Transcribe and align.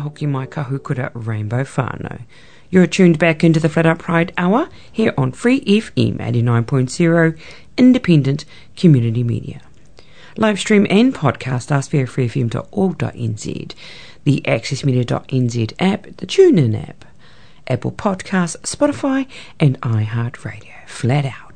hoki 0.00 0.26
mai 0.26 0.46
kahukura 0.46 1.10
Rainbow 1.14 1.64
whānau, 1.64 2.20
You're 2.72 2.86
tuned 2.86 3.18
back 3.18 3.42
into 3.42 3.58
the 3.58 3.68
Flat 3.68 3.86
Upright 3.86 3.98
Pride 3.98 4.32
Hour 4.38 4.68
here 4.92 5.12
on 5.18 5.32
Free 5.32 5.60
FM 5.62 6.18
89.0 6.18 7.36
Independent 7.76 8.44
Community 8.76 9.24
Media. 9.24 9.60
Live 10.36 10.60
stream 10.60 10.86
and 10.88 11.12
podcast 11.12 11.72
are 11.72 11.82
via 11.82 12.06
freefm.org.nz, 12.06 13.74
the 14.22 14.42
accessmedia.nz 14.46 15.72
app, 15.80 16.02
the 16.18 16.26
TuneIn 16.26 16.88
app, 16.88 17.04
Apple 17.66 17.92
Podcasts, 17.92 18.56
Spotify, 18.60 19.26
and 19.58 19.80
iHeartRadio. 19.80 20.86
Flat 20.86 21.24
Out. 21.24 21.49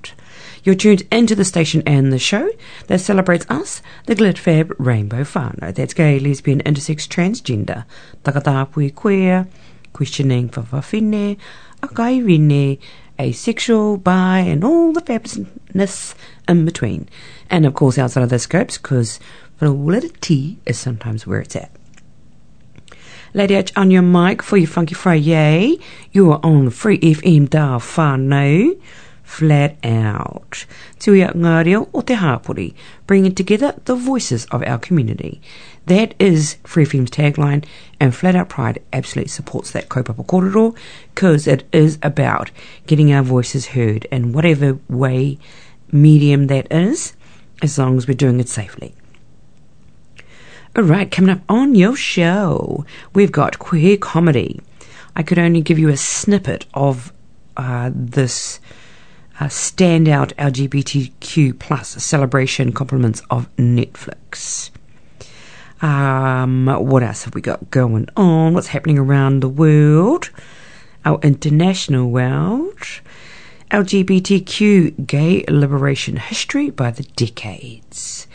You're 0.64 0.74
tuned 0.74 1.02
into 1.12 1.34
the 1.34 1.44
station 1.44 1.82
and 1.86 2.10
the 2.10 2.18
show 2.18 2.50
that 2.86 3.00
celebrates 3.00 3.44
us, 3.50 3.82
the 4.06 4.14
Glitfab 4.16 4.72
Rainbow 4.78 5.22
whānau. 5.22 5.74
That's 5.74 5.92
gay, 5.92 6.18
lesbian, 6.18 6.62
intersex, 6.62 7.06
transgender, 7.06 7.84
takatapui 8.24 8.94
queer, 8.94 9.46
questioning 9.92 10.48
for 10.48 10.62
whawhine, 10.62 11.36
akairine, 11.82 12.78
asexual, 13.20 13.98
bi, 13.98 14.38
and 14.38 14.64
all 14.64 14.94
the 14.94 15.02
fabulousness 15.02 16.14
in 16.48 16.64
between. 16.64 17.10
And 17.50 17.66
of 17.66 17.74
course 17.74 17.98
outside 17.98 18.22
of 18.22 18.30
the 18.30 18.38
scopes, 18.38 18.78
because 18.78 19.20
validity 19.58 20.56
is 20.64 20.78
sometimes 20.78 21.26
where 21.26 21.40
it's 21.40 21.56
at. 21.56 21.70
Lady 23.34 23.54
H 23.54 23.70
on 23.76 23.90
your 23.90 24.00
mic 24.00 24.42
for 24.42 24.56
your 24.56 24.68
Funky 24.68 24.94
Friday. 24.94 25.76
You 26.12 26.32
are 26.32 26.40
on 26.42 26.70
Free 26.70 27.00
FM 27.00 27.50
da 27.50 27.78
whānau. 27.78 28.80
Flat 29.24 29.76
out. 29.82 30.64
Tui 31.00 31.22
a 31.22 31.32
ngā 31.32 31.64
reo 31.66 31.88
o 31.92 32.02
te 32.02 32.14
hāpori, 32.14 32.74
bringing 33.06 33.34
together 33.34 33.74
the 33.86 33.96
voices 33.96 34.44
of 34.52 34.62
our 34.62 34.78
community. 34.78 35.40
That 35.86 36.14
is 36.18 36.56
Free 36.62 36.84
FM's 36.84 37.10
tagline, 37.10 37.64
and 37.98 38.14
Flat 38.14 38.36
Out 38.36 38.48
Pride 38.48 38.82
absolutely 38.92 39.30
supports 39.30 39.70
that 39.72 39.88
kaupapa 39.88 40.24
kororo, 40.26 40.76
because 41.14 41.46
it 41.46 41.66
is 41.72 41.98
about 42.02 42.50
getting 42.86 43.12
our 43.12 43.22
voices 43.22 43.68
heard 43.68 44.04
in 44.12 44.32
whatever 44.32 44.78
way, 44.88 45.38
medium 45.90 46.46
that 46.46 46.70
is, 46.70 47.14
as 47.60 47.78
long 47.78 47.96
as 47.96 48.06
we're 48.06 48.14
doing 48.14 48.38
it 48.40 48.48
safely. 48.48 48.94
All 50.76 50.84
right, 50.84 51.10
coming 51.10 51.30
up 51.30 51.42
on 51.48 51.74
your 51.74 51.96
show, 51.96 52.84
we've 53.14 53.32
got 53.32 53.58
queer 53.58 53.96
comedy. 53.96 54.60
I 55.16 55.22
could 55.22 55.38
only 55.38 55.60
give 55.60 55.78
you 55.78 55.88
a 55.88 55.96
snippet 55.96 56.66
of 56.74 57.12
uh, 57.56 57.90
this 57.94 58.58
uh, 59.40 59.46
standout 59.46 60.32
LGBTQ 60.34 61.58
plus 61.58 61.90
celebration 61.90 62.72
compliments 62.72 63.22
of 63.30 63.54
Netflix. 63.56 64.70
Um, 65.82 66.66
what 66.66 67.02
else 67.02 67.24
have 67.24 67.34
we 67.34 67.40
got 67.40 67.70
going 67.70 68.08
on? 68.16 68.54
What's 68.54 68.68
happening 68.68 68.98
around 68.98 69.40
the 69.40 69.48
world? 69.48 70.30
Our 71.04 71.18
international 71.22 72.10
world. 72.10 72.78
LGBTQ 73.70 75.06
gay 75.06 75.44
liberation 75.48 76.16
history 76.16 76.70
by 76.70 76.90
the 76.90 77.02
decades. 77.02 78.26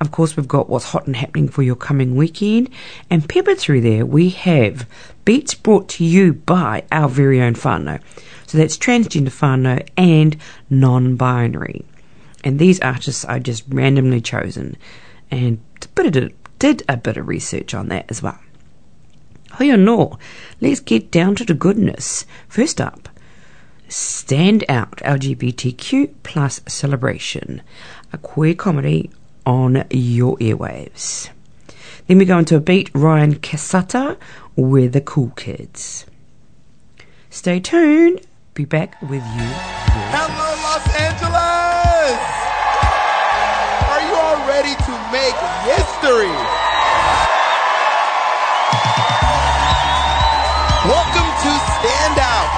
Of 0.00 0.10
course, 0.10 0.36
we've 0.36 0.48
got 0.48 0.68
what's 0.68 0.86
hot 0.86 1.06
and 1.06 1.16
happening 1.16 1.48
for 1.48 1.62
your 1.62 1.76
coming 1.76 2.16
weekend. 2.16 2.70
And 3.10 3.28
peppered 3.28 3.58
through 3.58 3.82
there, 3.82 4.04
we 4.04 4.30
have 4.30 4.88
beats 5.24 5.54
brought 5.54 5.88
to 5.90 6.04
you 6.04 6.32
by 6.34 6.84
our 6.92 7.08
very 7.08 7.40
own 7.40 7.54
whānau. 7.54 8.00
So 8.56 8.62
that's 8.62 8.78
transgender 8.78 9.28
whānau 9.28 9.86
and 9.98 10.34
non-binary. 10.70 11.84
And 12.42 12.58
these 12.58 12.80
artists 12.80 13.22
are 13.26 13.38
just 13.38 13.64
randomly 13.68 14.22
chosen. 14.22 14.78
And 15.30 15.60
did 15.94 16.34
did 16.58 16.82
a 16.88 16.96
bit 16.96 17.18
of 17.18 17.28
research 17.28 17.74
on 17.74 17.88
that 17.88 18.06
as 18.08 18.22
well. 18.22 18.38
Hoya 19.52 19.76
no, 19.76 20.18
let's 20.62 20.80
get 20.80 21.10
down 21.10 21.34
to 21.34 21.44
the 21.44 21.52
goodness. 21.52 22.24
First 22.48 22.80
up, 22.80 23.10
Stand 23.88 24.64
Out 24.70 24.96
LGBTQ 25.04 26.14
plus 26.22 26.62
celebration, 26.66 27.60
a 28.10 28.16
queer 28.16 28.54
comedy 28.54 29.10
on 29.44 29.84
your 29.90 30.38
airwaves. 30.38 31.28
Then 32.06 32.16
we 32.16 32.24
go 32.24 32.38
into 32.38 32.56
a 32.56 32.60
beat 32.60 32.90
Ryan 32.94 33.34
Cassata 33.34 34.16
with 34.56 34.94
the 34.94 35.02
Cool 35.02 35.32
Kids. 35.36 36.06
Stay 37.28 37.60
tuned. 37.60 38.25
Be 38.56 38.64
back 38.64 38.96
with 39.02 39.20
you. 39.20 39.48
Hello, 40.16 40.48
Los 40.64 40.80
Angeles! 40.96 42.16
Are 43.92 44.00
you 44.00 44.16
all 44.16 44.40
ready 44.48 44.72
to 44.72 44.92
make 45.12 45.36
history? 45.68 46.32
Welcome 50.88 51.28
to 51.44 51.52
Stand 51.68 52.16
Out. 52.16 52.48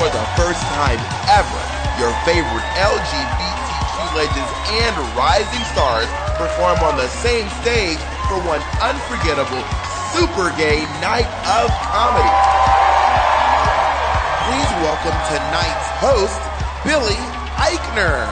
For 0.00 0.08
the 0.08 0.24
first 0.40 0.64
time 0.72 0.96
ever, 1.28 1.60
your 2.00 2.16
favorite 2.24 2.64
LGBTQ 2.80 3.55
legends 4.16 4.52
and 4.80 4.96
rising 5.12 5.64
stars 5.76 6.08
perform 6.40 6.80
on 6.80 6.96
the 6.96 7.06
same 7.20 7.44
stage 7.60 8.00
for 8.24 8.40
one 8.48 8.64
unforgettable, 8.80 9.60
super 10.16 10.48
gay 10.56 10.80
night 11.04 11.28
of 11.44 11.68
comedy. 11.92 12.32
Please 14.48 14.72
welcome 14.80 15.12
tonight's 15.28 15.88
host, 16.00 16.40
Billy 16.88 17.20
Eichner. 17.60 18.24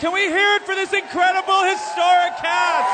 Can 0.00 0.14
we 0.14 0.24
hear 0.32 0.56
it 0.56 0.62
for 0.62 0.74
this 0.74 0.94
incredible 0.94 1.68
historic 1.68 2.32
cast? 2.40 2.88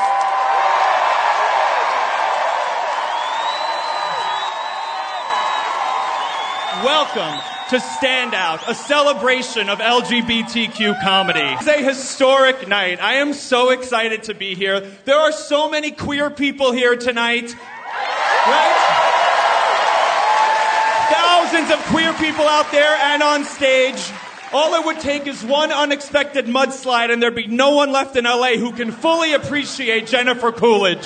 Welcome 6.83 7.56
to 7.69 7.79
Stand 7.81 8.33
Out, 8.33 8.61
a 8.69 8.73
celebration 8.73 9.67
of 9.67 9.79
LGBTQ 9.79 11.01
comedy. 11.01 11.41
It's 11.41 11.67
a 11.67 11.83
historic 11.83 12.65
night. 12.67 13.01
I 13.01 13.15
am 13.15 13.33
so 13.33 13.71
excited 13.71 14.23
to 14.23 14.33
be 14.33 14.55
here. 14.55 14.79
There 15.03 15.17
are 15.17 15.33
so 15.33 15.69
many 15.69 15.91
queer 15.91 16.29
people 16.29 16.71
here 16.71 16.95
tonight. 16.95 17.53
Right? 18.47 18.77
Thousands 21.11 21.71
of 21.71 21.79
queer 21.87 22.13
people 22.13 22.45
out 22.47 22.71
there 22.71 22.95
and 22.95 23.21
on 23.21 23.43
stage. 23.43 24.11
All 24.53 24.75
it 24.75 24.85
would 24.85 25.01
take 25.01 25.27
is 25.27 25.43
one 25.43 25.73
unexpected 25.73 26.45
mudslide, 26.45 27.11
and 27.11 27.21
there'd 27.21 27.35
be 27.35 27.47
no 27.47 27.75
one 27.75 27.91
left 27.91 28.15
in 28.15 28.23
LA 28.23 28.53
who 28.53 28.71
can 28.71 28.91
fully 28.93 29.33
appreciate 29.33 30.07
Jennifer 30.07 30.53
Coolidge. 30.53 31.05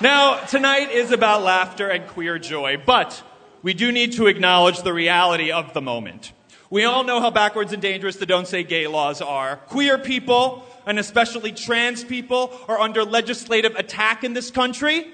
Now, 0.00 0.40
tonight 0.46 0.90
is 0.90 1.12
about 1.12 1.42
laughter 1.42 1.88
and 1.88 2.06
queer 2.08 2.40
joy, 2.40 2.82
but 2.84 3.22
we 3.66 3.74
do 3.74 3.90
need 3.90 4.12
to 4.12 4.28
acknowledge 4.28 4.82
the 4.82 4.92
reality 4.92 5.50
of 5.50 5.74
the 5.74 5.82
moment. 5.82 6.32
We 6.70 6.84
all 6.84 7.02
know 7.02 7.20
how 7.20 7.32
backwards 7.32 7.72
and 7.72 7.82
dangerous 7.82 8.14
the 8.14 8.24
don't 8.24 8.46
say 8.46 8.62
gay 8.62 8.86
laws 8.86 9.20
are. 9.20 9.56
Queer 9.56 9.98
people, 9.98 10.64
and 10.86 11.00
especially 11.00 11.50
trans 11.50 12.04
people, 12.04 12.56
are 12.68 12.78
under 12.78 13.02
legislative 13.02 13.74
attack 13.74 14.22
in 14.22 14.34
this 14.34 14.52
country. 14.52 15.08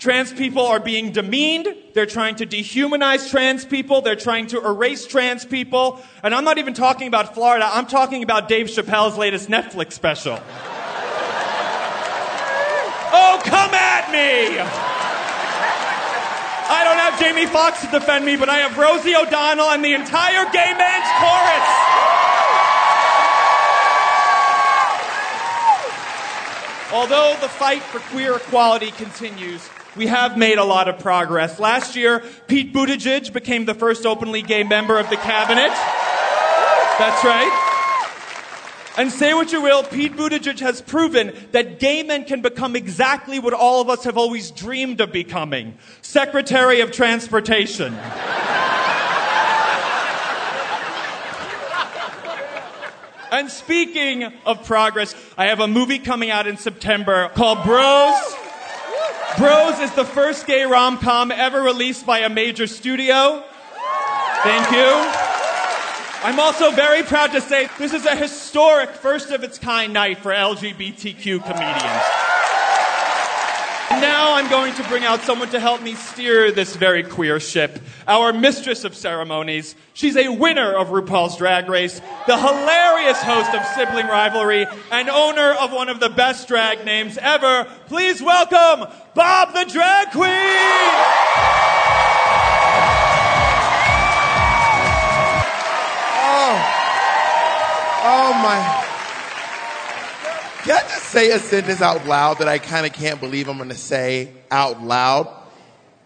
Trans 0.00 0.32
people 0.32 0.66
are 0.66 0.80
being 0.80 1.12
demeaned. 1.12 1.68
They're 1.94 2.04
trying 2.04 2.34
to 2.36 2.44
dehumanize 2.44 3.30
trans 3.30 3.64
people. 3.64 4.00
They're 4.00 4.16
trying 4.16 4.48
to 4.48 4.58
erase 4.58 5.06
trans 5.06 5.44
people. 5.44 6.02
And 6.24 6.34
I'm 6.34 6.42
not 6.42 6.58
even 6.58 6.74
talking 6.74 7.06
about 7.06 7.34
Florida. 7.34 7.70
I'm 7.72 7.86
talking 7.86 8.24
about 8.24 8.48
Dave 8.48 8.66
Chappelle's 8.66 9.16
latest 9.16 9.48
Netflix 9.48 9.92
special. 9.92 10.40
Oh, 13.14 13.42
come 13.44 13.74
at 13.74 14.10
me! 14.10 15.21
I 16.72 16.84
don't 16.84 16.96
have 16.96 17.20
Jamie 17.20 17.46
Foxx 17.46 17.82
to 17.82 17.90
defend 17.90 18.24
me, 18.24 18.36
but 18.36 18.48
I 18.48 18.58
have 18.58 18.78
Rosie 18.78 19.14
O'Donnell 19.14 19.68
and 19.70 19.84
the 19.84 19.92
entire 19.92 20.50
gay 20.50 20.72
men's 20.72 21.10
chorus. 21.20 21.68
Although 26.92 27.36
the 27.40 27.48
fight 27.48 27.82
for 27.82 28.00
queer 28.10 28.36
equality 28.36 28.90
continues, 28.90 29.68
we 29.96 30.06
have 30.06 30.38
made 30.38 30.58
a 30.58 30.64
lot 30.64 30.88
of 30.88 30.98
progress. 30.98 31.60
Last 31.60 31.94
year, 31.94 32.22
Pete 32.46 32.72
Buttigieg 32.72 33.32
became 33.32 33.66
the 33.66 33.74
first 33.74 34.06
openly 34.06 34.40
gay 34.40 34.62
member 34.62 34.98
of 34.98 35.10
the 35.10 35.16
cabinet. 35.16 35.70
That's 36.98 37.24
right. 37.24 37.71
And 38.98 39.10
say 39.10 39.32
what 39.32 39.52
you 39.52 39.62
will, 39.62 39.82
Pete 39.82 40.14
Buttigieg 40.14 40.60
has 40.60 40.82
proven 40.82 41.34
that 41.52 41.80
gay 41.80 42.02
men 42.02 42.24
can 42.24 42.42
become 42.42 42.76
exactly 42.76 43.38
what 43.38 43.54
all 43.54 43.80
of 43.80 43.88
us 43.88 44.04
have 44.04 44.18
always 44.18 44.50
dreamed 44.50 45.00
of 45.00 45.12
becoming 45.12 45.78
Secretary 46.02 46.82
of 46.82 46.92
Transportation. 46.92 47.94
and 53.32 53.50
speaking 53.50 54.24
of 54.44 54.66
progress, 54.66 55.14
I 55.38 55.46
have 55.46 55.60
a 55.60 55.68
movie 55.68 55.98
coming 55.98 56.30
out 56.30 56.46
in 56.46 56.58
September 56.58 57.30
called 57.30 57.64
Bros. 57.64 58.14
Bros 59.38 59.80
is 59.80 59.90
the 59.92 60.04
first 60.04 60.46
gay 60.46 60.64
rom 60.64 60.98
com 60.98 61.30
ever 61.30 61.62
released 61.62 62.04
by 62.04 62.18
a 62.18 62.28
major 62.28 62.66
studio. 62.66 63.42
Thank 64.42 64.70
you. 64.70 65.31
I'm 66.24 66.38
also 66.38 66.70
very 66.70 67.02
proud 67.02 67.32
to 67.32 67.40
say 67.40 67.68
this 67.78 67.92
is 67.92 68.06
a 68.06 68.14
historic 68.14 68.90
first 68.90 69.30
of 69.30 69.42
its 69.42 69.58
kind 69.58 69.92
night 69.92 70.18
for 70.18 70.30
LGBTQ 70.30 71.42
comedians. 71.42 72.02
Now 73.90 74.34
I'm 74.34 74.48
going 74.48 74.72
to 74.74 74.84
bring 74.84 75.04
out 75.04 75.22
someone 75.22 75.48
to 75.50 75.58
help 75.58 75.82
me 75.82 75.96
steer 75.96 76.52
this 76.52 76.76
very 76.76 77.02
queer 77.02 77.40
ship. 77.40 77.80
Our 78.06 78.32
mistress 78.32 78.84
of 78.84 78.94
ceremonies. 78.94 79.74
She's 79.94 80.16
a 80.16 80.28
winner 80.28 80.72
of 80.72 80.88
RuPaul's 80.88 81.36
Drag 81.36 81.68
Race, 81.68 82.00
the 82.28 82.38
hilarious 82.38 83.20
host 83.20 83.52
of 83.52 83.66
Sibling 83.74 84.06
Rivalry, 84.06 84.66
and 84.92 85.10
owner 85.10 85.52
of 85.54 85.72
one 85.72 85.88
of 85.88 85.98
the 85.98 86.08
best 86.08 86.46
drag 86.46 86.84
names 86.84 87.18
ever. 87.18 87.64
Please 87.86 88.22
welcome 88.22 88.88
Bob 89.14 89.54
the 89.54 89.64
Drag 89.72 90.10
Queen! 90.12 91.91
Oh. 96.34 96.54
oh 98.04 98.32
my. 98.42 98.88
Can 100.64 100.76
I 100.76 100.80
just 100.88 101.04
say 101.04 101.30
a 101.30 101.38
sentence 101.38 101.82
out 101.82 102.06
loud 102.06 102.38
that 102.38 102.48
I 102.48 102.58
kind 102.58 102.86
of 102.86 102.94
can't 102.94 103.20
believe 103.20 103.48
I'm 103.48 103.58
going 103.58 103.68
to 103.68 103.74
say 103.74 104.30
out 104.50 104.82
loud? 104.82 105.28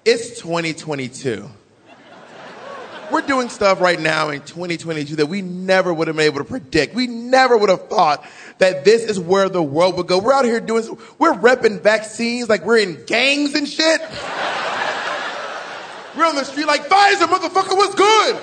It's 0.05 0.41
2022. 0.41 1.49
We're 3.13 3.21
doing 3.21 3.51
stuff 3.51 3.81
right 3.81 4.01
now 4.01 4.31
in 4.31 4.41
2022 4.41 5.17
that 5.17 5.27
we 5.27 5.43
never 5.43 5.95
would 5.95 6.09
have 6.09 6.17
been 6.17 6.27
able 6.27 6.39
to 6.39 6.45
predict. 6.45 6.97
We 6.97 7.07
never 7.07 7.57
would 7.57 7.71
have 7.71 7.89
thought 7.89 8.27
that 8.59 8.85
this 8.85 9.05
is 9.05 9.21
where 9.21 9.49
the 9.49 9.63
world 9.63 9.97
would 9.97 10.09
go. 10.09 10.19
We're 10.19 10.33
out 10.33 10.45
here 10.45 10.59
doing, 10.59 10.99
we're 11.19 11.35
repping 11.35 11.83
vaccines 11.83 12.49
like 12.49 12.65
we're 12.65 12.79
in 12.79 13.05
gangs 13.05 13.55
and 13.55 13.69
shit. 13.69 14.01
We're 16.17 16.25
on 16.25 16.35
the 16.35 16.45
street 16.45 16.67
like 16.67 16.89
Pfizer, 16.89 17.27
motherfucker, 17.27 17.77
what's 17.77 17.95
good? 17.95 18.37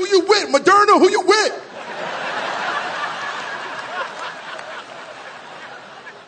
Who 0.00 0.06
you 0.06 0.20
with? 0.20 0.48
Moderna, 0.48 0.98
who 0.98 1.10
you 1.10 1.20
with? 1.20 1.66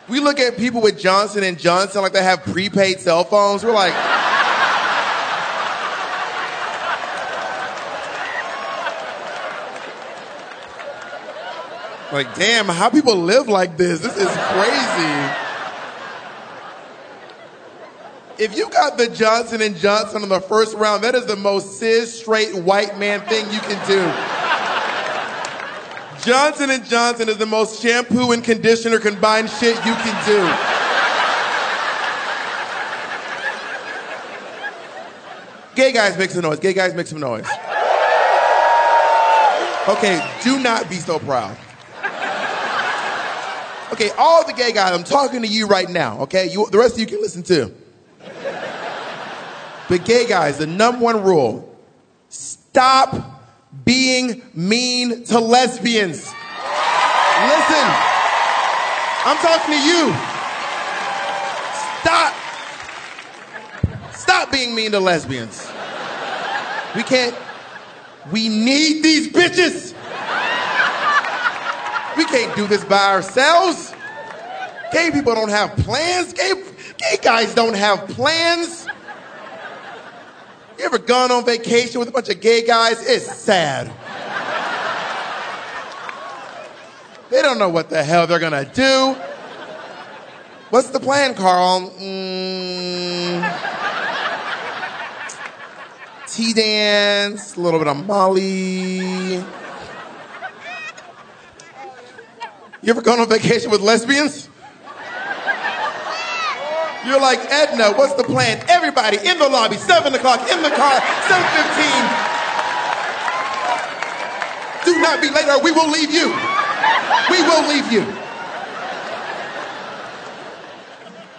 We 0.07 0.19
look 0.19 0.39
at 0.39 0.57
people 0.57 0.79
with 0.79 0.99
Johnson 0.99 1.43
and 1.43 1.57
Johnson 1.57 2.03
like 2.03 2.13
they 2.13 2.21
have 2.21 2.43
prepaid 2.43 2.99
cell 2.99 3.23
phones. 3.23 3.63
We're 3.63 3.71
like, 3.71 3.95
like, 12.11 12.35
damn, 12.35 12.67
how 12.67 12.91
people 12.91 13.15
live 13.15 13.47
like 13.47 13.75
this? 13.75 14.01
This 14.01 14.15
is 14.15 14.27
crazy. 14.27 15.42
If 18.43 18.57
you 18.57 18.69
got 18.69 18.97
the 18.97 19.07
Johnson 19.07 19.61
and 19.61 19.73
Johnson 19.77 20.21
in 20.21 20.27
the 20.27 20.41
first 20.41 20.75
round, 20.75 21.01
that 21.05 21.15
is 21.15 21.25
the 21.25 21.37
most 21.37 21.79
cis 21.79 22.19
straight 22.19 22.53
white 22.53 22.99
man 22.99 23.21
thing 23.21 23.45
you 23.53 23.61
can 23.61 23.79
do. 23.87 24.03
Johnson 26.29 26.69
and 26.69 26.83
Johnson 26.83 27.29
is 27.29 27.37
the 27.37 27.45
most 27.45 27.81
shampoo 27.81 28.33
and 28.33 28.43
conditioner 28.43 28.99
combined 28.99 29.49
shit 29.49 29.77
you 29.85 29.93
can 29.93 30.25
do. 30.27 30.39
Gay 35.75 35.93
guys 35.93 36.17
make 36.17 36.29
some 36.29 36.41
noise. 36.41 36.59
Gay 36.59 36.73
guys 36.73 36.93
make 36.93 37.07
some 37.07 37.21
noise. 37.21 37.47
Okay, 39.87 40.19
do 40.43 40.59
not 40.59 40.89
be 40.89 40.97
so 40.97 41.17
proud. 41.17 41.55
Okay, 43.93 44.09
all 44.17 44.45
the 44.45 44.51
gay 44.51 44.73
guys, 44.73 44.91
I'm 44.91 45.05
talking 45.05 45.43
to 45.43 45.47
you 45.47 45.65
right 45.65 45.89
now, 45.89 46.19
okay? 46.23 46.49
You, 46.49 46.67
the 46.69 46.77
rest 46.77 46.95
of 46.95 46.99
you 46.99 47.05
can 47.05 47.21
listen 47.21 47.41
too. 47.41 47.73
But 49.89 50.05
gay 50.05 50.27
guys, 50.27 50.57
the 50.57 50.67
number 50.67 51.03
one 51.03 51.23
rule 51.23 51.69
stop 52.29 53.15
being 53.85 54.41
mean 54.53 55.23
to 55.25 55.39
lesbians. 55.39 56.25
Listen, 57.43 57.87
I'm 59.25 59.37
talking 59.37 59.73
to 59.73 59.81
you. 59.81 60.13
Stop. 62.01 62.33
Stop 64.13 64.51
being 64.51 64.75
mean 64.75 64.91
to 64.91 64.99
lesbians. 64.99 65.67
We 66.95 67.03
can't. 67.03 67.35
We 68.31 68.47
need 68.49 69.03
these 69.03 69.29
bitches. 69.31 69.93
We 72.15 72.25
can't 72.25 72.55
do 72.55 72.67
this 72.67 72.83
by 72.85 73.11
ourselves. 73.11 73.93
Gay 74.91 75.09
people 75.11 75.33
don't 75.33 75.49
have 75.49 75.75
plans. 75.77 76.33
Gay, 76.33 76.53
gay 76.97 77.17
guys 77.21 77.55
don't 77.55 77.75
have 77.75 78.07
plans. 78.09 78.87
You 80.83 80.87
ever 80.87 80.97
gone 80.97 81.31
on 81.31 81.45
vacation 81.45 81.99
with 82.01 82.09
a 82.09 82.11
bunch 82.11 82.27
of 82.27 82.41
gay 82.41 82.61
guys? 82.61 83.01
It's 83.07 83.37
sad. 83.37 83.87
They 87.29 87.41
don't 87.41 87.57
know 87.57 87.69
what 87.69 87.89
the 87.89 88.03
hell 88.03 88.27
they're 88.27 88.37
gonna 88.37 88.65
do. 88.65 89.15
What's 90.71 90.89
the 90.89 90.99
plan, 90.99 91.35
Carl? 91.35 91.89
Mm, 91.91 93.59
tea 96.27 96.51
dance, 96.51 97.55
a 97.55 97.61
little 97.61 97.79
bit 97.79 97.87
of 97.87 98.05
Molly. 98.05 99.35
You 102.81 102.89
ever 102.89 103.01
gone 103.01 103.21
on 103.21 103.29
vacation 103.29 103.71
with 103.71 103.79
lesbians? 103.79 104.49
You're 107.05 107.19
like, 107.19 107.39
Edna, 107.51 107.91
what's 107.93 108.13
the 108.13 108.23
plan? 108.23 108.63
Everybody 108.69 109.17
in 109.17 109.37
the 109.37 109.49
lobby, 109.49 109.75
7 109.75 110.13
o'clock, 110.13 110.49
in 110.49 110.61
the 110.63 110.69
car, 110.69 110.99
7.15. 110.99 112.33
Do 114.85 114.99
not 114.99 115.21
be 115.21 115.29
late 115.29 115.47
or 115.47 115.61
we 115.61 115.71
will 115.71 115.89
leave 115.89 116.11
you. 116.11 116.33
We 117.29 117.41
will 117.41 117.67
leave 117.67 117.91
you. 117.91 118.05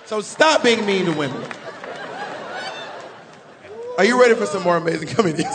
So 0.05 0.21
stop 0.21 0.63
being 0.63 0.85
mean 0.85 1.07
to 1.07 1.13
women. 1.13 1.43
Are 3.97 4.05
you 4.05 4.21
ready 4.21 4.35
for 4.35 4.47
some 4.47 4.63
more 4.63 4.77
amazing 4.77 5.09
comedians? 5.09 5.55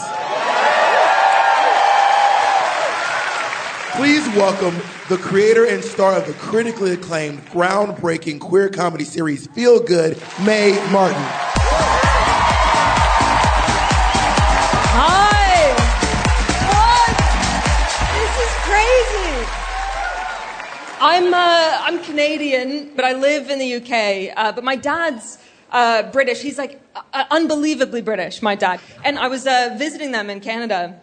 Please 3.99 4.25
welcome 4.29 4.73
the 5.09 5.17
creator 5.17 5.65
and 5.65 5.83
star 5.83 6.15
of 6.15 6.25
the 6.25 6.31
critically 6.31 6.91
acclaimed, 6.91 7.45
groundbreaking 7.47 8.39
queer 8.39 8.69
comedy 8.69 9.03
series 9.03 9.47
Feel 9.47 9.83
Good, 9.83 10.17
Mae 10.45 10.71
Martin. 10.89 11.21
Hi! 14.95 15.73
What? 16.71 17.11
This 18.15 18.33
is 18.39 18.51
crazy. 18.63 19.35
I'm 21.01 21.33
uh, 21.33 21.77
I'm 21.81 22.01
Canadian, 22.05 22.95
but 22.95 23.03
I 23.03 23.11
live 23.11 23.49
in 23.49 23.59
the 23.59 23.75
UK. 23.75 24.33
Uh, 24.33 24.53
but 24.53 24.63
my 24.63 24.77
dad's 24.77 25.39
uh, 25.71 26.03
British. 26.03 26.41
He's 26.41 26.57
like 26.57 26.81
uh, 26.95 27.25
unbelievably 27.31 28.03
British. 28.03 28.41
My 28.41 28.55
dad. 28.55 28.79
And 29.03 29.19
I 29.19 29.27
was 29.27 29.45
uh, 29.45 29.75
visiting 29.77 30.13
them 30.13 30.29
in 30.29 30.39
Canada, 30.39 31.01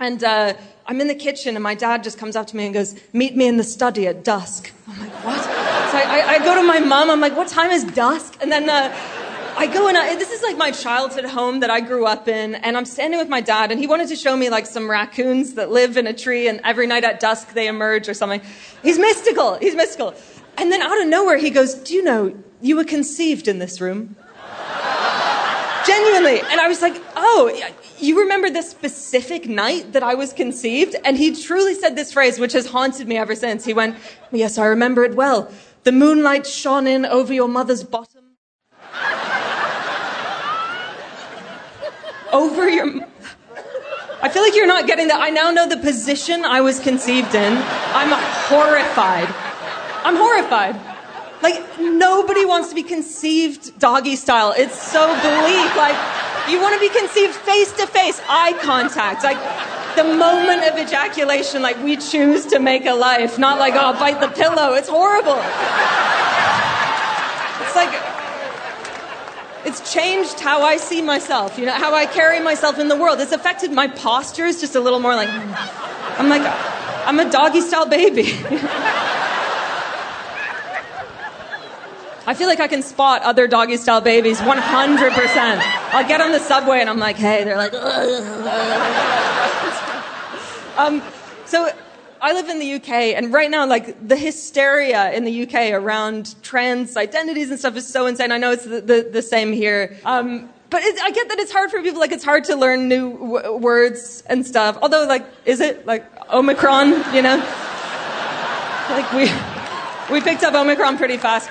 and 0.00 0.24
uh, 0.24 0.54
I'm 0.86 1.00
in 1.00 1.08
the 1.08 1.14
kitchen, 1.14 1.56
and 1.56 1.62
my 1.62 1.74
dad 1.74 2.02
just 2.02 2.18
comes 2.18 2.36
up 2.36 2.46
to 2.48 2.56
me 2.56 2.64
and 2.64 2.74
goes, 2.74 2.94
"Meet 3.12 3.36
me 3.36 3.46
in 3.46 3.56
the 3.56 3.64
study 3.64 4.06
at 4.06 4.24
dusk." 4.24 4.72
I'm 4.88 4.98
like, 4.98 5.24
"What?" 5.24 5.42
So 5.42 5.98
I, 5.98 6.24
I, 6.28 6.38
go 6.38 6.54
to 6.54 6.66
my 6.66 6.80
mom. 6.80 7.10
I'm 7.10 7.20
like, 7.20 7.36
"What 7.36 7.48
time 7.48 7.70
is 7.70 7.84
dusk?" 7.84 8.38
And 8.40 8.50
then. 8.50 8.68
Uh, 8.68 8.94
I 9.54 9.66
go 9.66 9.86
and 9.86 9.98
I, 9.98 10.16
this 10.16 10.32
is 10.32 10.42
like 10.42 10.56
my 10.56 10.70
childhood 10.70 11.26
home 11.26 11.60
that 11.60 11.68
I 11.68 11.80
grew 11.80 12.06
up 12.06 12.26
in, 12.26 12.54
and 12.54 12.74
I'm 12.74 12.86
standing 12.86 13.20
with 13.20 13.28
my 13.28 13.42
dad, 13.42 13.70
and 13.70 13.78
he 13.78 13.86
wanted 13.86 14.08
to 14.08 14.16
show 14.16 14.34
me 14.34 14.48
like 14.48 14.64
some 14.64 14.90
raccoons 14.90 15.54
that 15.54 15.70
live 15.70 15.98
in 15.98 16.06
a 16.06 16.14
tree, 16.14 16.48
and 16.48 16.58
every 16.64 16.86
night 16.86 17.04
at 17.04 17.20
dusk 17.20 17.52
they 17.52 17.68
emerge 17.68 18.08
or 18.08 18.14
something. 18.14 18.40
He's 18.82 18.98
mystical. 18.98 19.58
He's 19.58 19.74
mystical. 19.74 20.14
And 20.56 20.72
then 20.72 20.80
out 20.80 21.00
of 21.02 21.06
nowhere, 21.06 21.36
he 21.36 21.50
goes, 21.50 21.74
"Do 21.74 21.92
you 21.92 22.02
know 22.02 22.34
you 22.62 22.76
were 22.76 22.84
conceived 22.84 23.46
in 23.46 23.58
this 23.58 23.78
room?" 23.78 24.16
Genuinely. 25.86 26.40
And 26.40 26.60
I 26.60 26.68
was 26.68 26.82
like, 26.82 27.00
"Oh, 27.16 27.50
you 27.98 28.20
remember 28.20 28.50
this 28.50 28.70
specific 28.70 29.48
night 29.48 29.92
that 29.92 30.02
I 30.02 30.14
was 30.14 30.32
conceived?" 30.32 30.96
And 31.04 31.16
he 31.16 31.34
truly 31.34 31.74
said 31.74 31.96
this 31.96 32.12
phrase, 32.12 32.38
which 32.38 32.52
has 32.52 32.66
haunted 32.66 33.08
me 33.08 33.16
ever 33.16 33.34
since. 33.34 33.64
He 33.64 33.74
went, 33.74 33.96
"Yes, 34.30 34.58
I 34.58 34.66
remember 34.66 35.04
it 35.04 35.14
well. 35.14 35.50
The 35.84 35.92
moonlight 35.92 36.46
shone 36.46 36.86
in 36.86 37.06
over 37.06 37.32
your 37.32 37.48
mother's 37.48 37.84
bottom." 37.84 38.36
over 42.32 42.68
your. 42.68 42.86
I 44.22 44.28
feel 44.28 44.42
like 44.42 44.54
you're 44.54 44.66
not 44.66 44.86
getting 44.86 45.08
that. 45.08 45.20
I 45.20 45.30
now 45.30 45.50
know 45.50 45.68
the 45.68 45.78
position 45.78 46.44
I 46.44 46.60
was 46.60 46.78
conceived 46.78 47.34
in. 47.34 47.56
I'm 47.56 48.12
horrified. 48.48 49.28
I'm 50.04 50.16
horrified. 50.16 50.91
Like, 51.42 51.80
nobody 51.80 52.44
wants 52.44 52.68
to 52.68 52.74
be 52.74 52.82
conceived 52.84 53.78
doggy 53.78 54.16
style. 54.16 54.54
It's 54.56 54.80
so 54.80 55.06
bleak. 55.06 55.76
Like, 55.76 55.98
you 56.48 56.60
want 56.60 56.74
to 56.74 56.80
be 56.80 56.88
conceived 56.88 57.34
face 57.34 57.72
to 57.72 57.86
face, 57.86 58.20
eye 58.28 58.52
contact. 58.62 59.24
Like, 59.24 59.38
the 59.96 60.04
moment 60.04 60.62
of 60.64 60.78
ejaculation, 60.78 61.60
like, 61.60 61.82
we 61.82 61.96
choose 61.96 62.46
to 62.46 62.58
make 62.58 62.86
a 62.86 62.94
life, 62.94 63.38
not 63.38 63.58
like, 63.58 63.74
oh, 63.76 63.92
bite 63.98 64.20
the 64.20 64.28
pillow. 64.28 64.74
It's 64.74 64.88
horrible. 64.88 65.40
It's 67.62 67.76
like, 67.76 67.92
it's 69.64 69.92
changed 69.92 70.40
how 70.40 70.62
I 70.62 70.76
see 70.76 71.02
myself, 71.02 71.58
you 71.58 71.66
know, 71.66 71.72
how 71.72 71.94
I 71.94 72.06
carry 72.06 72.40
myself 72.40 72.78
in 72.78 72.88
the 72.88 72.96
world. 72.96 73.20
It's 73.20 73.32
affected 73.32 73.72
my 73.72 73.88
posture. 73.88 74.46
It's 74.46 74.60
just 74.60 74.74
a 74.74 74.80
little 74.80 75.00
more 75.00 75.14
like, 75.14 75.28
I'm 75.28 76.28
like, 76.28 76.42
I'm 77.06 77.18
a 77.18 77.30
doggy 77.30 77.60
style 77.60 77.86
baby. 77.86 78.22
I 82.26 82.34
feel 82.34 82.46
like 82.46 82.60
I 82.60 82.68
can 82.68 82.82
spot 82.82 83.22
other 83.22 83.48
doggy 83.48 83.76
style 83.76 84.00
babies 84.00 84.38
100%. 84.38 85.60
I'll 85.92 86.06
get 86.06 86.20
on 86.20 86.30
the 86.30 86.38
subway 86.38 86.80
and 86.80 86.88
I'm 86.88 86.98
like, 86.98 87.16
hey, 87.16 87.42
they're 87.42 87.56
like, 87.56 87.74
um, 90.76 91.02
so 91.46 91.68
I 92.20 92.32
live 92.34 92.48
in 92.48 92.60
the 92.60 92.74
UK, 92.74 92.88
and 93.16 93.32
right 93.32 93.50
now, 93.50 93.66
like 93.66 94.06
the 94.06 94.14
hysteria 94.14 95.10
in 95.10 95.24
the 95.24 95.42
UK 95.42 95.72
around 95.72 96.40
trans 96.40 96.96
identities 96.96 97.50
and 97.50 97.58
stuff 97.58 97.76
is 97.76 97.88
so 97.88 98.06
insane. 98.06 98.30
I 98.30 98.38
know 98.38 98.52
it's 98.52 98.64
the, 98.64 98.80
the, 98.80 99.08
the 99.12 99.22
same 99.22 99.52
here. 99.52 99.98
Um, 100.04 100.48
but 100.70 100.84
it, 100.84 101.00
I 101.02 101.10
get 101.10 101.28
that 101.30 101.40
it's 101.40 101.50
hard 101.50 101.72
for 101.72 101.82
people. 101.82 101.98
Like 101.98 102.12
it's 102.12 102.24
hard 102.24 102.44
to 102.44 102.54
learn 102.54 102.86
new 102.86 103.18
w- 103.18 103.56
words 103.56 104.22
and 104.26 104.46
stuff. 104.46 104.78
Although, 104.80 105.04
like, 105.06 105.26
is 105.44 105.60
it 105.60 105.84
like 105.84 106.04
Omicron? 106.32 106.90
You 107.12 107.22
know, 107.22 107.38
like 108.88 109.12
we 109.12 109.22
we 110.14 110.20
picked 110.20 110.44
up 110.44 110.54
Omicron 110.54 110.98
pretty 110.98 111.16
fast. 111.16 111.50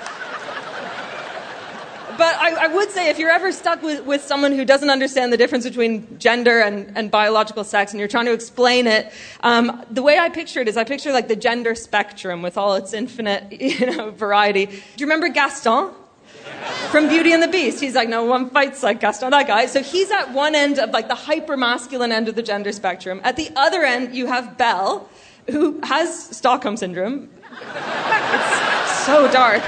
But 2.18 2.36
I, 2.36 2.64
I 2.64 2.66
would 2.68 2.90
say 2.90 3.10
if 3.10 3.18
you're 3.18 3.30
ever 3.30 3.52
stuck 3.52 3.82
with, 3.82 4.04
with 4.04 4.22
someone 4.22 4.52
who 4.52 4.64
doesn't 4.64 4.90
understand 4.90 5.32
the 5.32 5.36
difference 5.36 5.64
between 5.64 6.18
gender 6.18 6.60
and, 6.60 6.96
and 6.96 7.10
biological 7.10 7.64
sex 7.64 7.92
and 7.92 7.98
you're 7.98 8.08
trying 8.08 8.26
to 8.26 8.32
explain 8.32 8.86
it, 8.86 9.12
um, 9.40 9.84
the 9.90 10.02
way 10.02 10.18
I 10.18 10.28
picture 10.28 10.60
it 10.60 10.68
is 10.68 10.76
I 10.76 10.84
picture 10.84 11.12
like 11.12 11.28
the 11.28 11.36
gender 11.36 11.74
spectrum 11.74 12.42
with 12.42 12.56
all 12.56 12.74
its 12.74 12.92
infinite 12.92 13.52
you 13.60 13.86
know, 13.86 14.10
variety. 14.10 14.66
Do 14.66 14.72
you 14.98 15.06
remember 15.06 15.28
Gaston? 15.28 15.90
From 16.90 17.08
Beauty 17.08 17.32
and 17.32 17.42
the 17.42 17.48
Beast. 17.48 17.80
He's 17.80 17.94
like, 17.94 18.08
no 18.08 18.24
one 18.24 18.50
fights 18.50 18.82
like 18.82 19.00
Gaston, 19.00 19.30
that 19.30 19.46
guy. 19.46 19.66
So 19.66 19.82
he's 19.82 20.10
at 20.10 20.32
one 20.32 20.54
end 20.54 20.78
of 20.78 20.90
like 20.90 21.08
the 21.08 21.14
hyper 21.14 21.56
masculine 21.56 22.12
end 22.12 22.28
of 22.28 22.34
the 22.34 22.42
gender 22.42 22.72
spectrum. 22.72 23.20
At 23.24 23.36
the 23.36 23.50
other 23.56 23.82
end, 23.84 24.14
you 24.14 24.26
have 24.26 24.58
Belle, 24.58 25.08
who 25.48 25.80
has 25.82 26.36
Stockholm 26.36 26.76
syndrome. 26.76 27.30
It's 28.84 29.06
so 29.06 29.30
dark. 29.30 29.62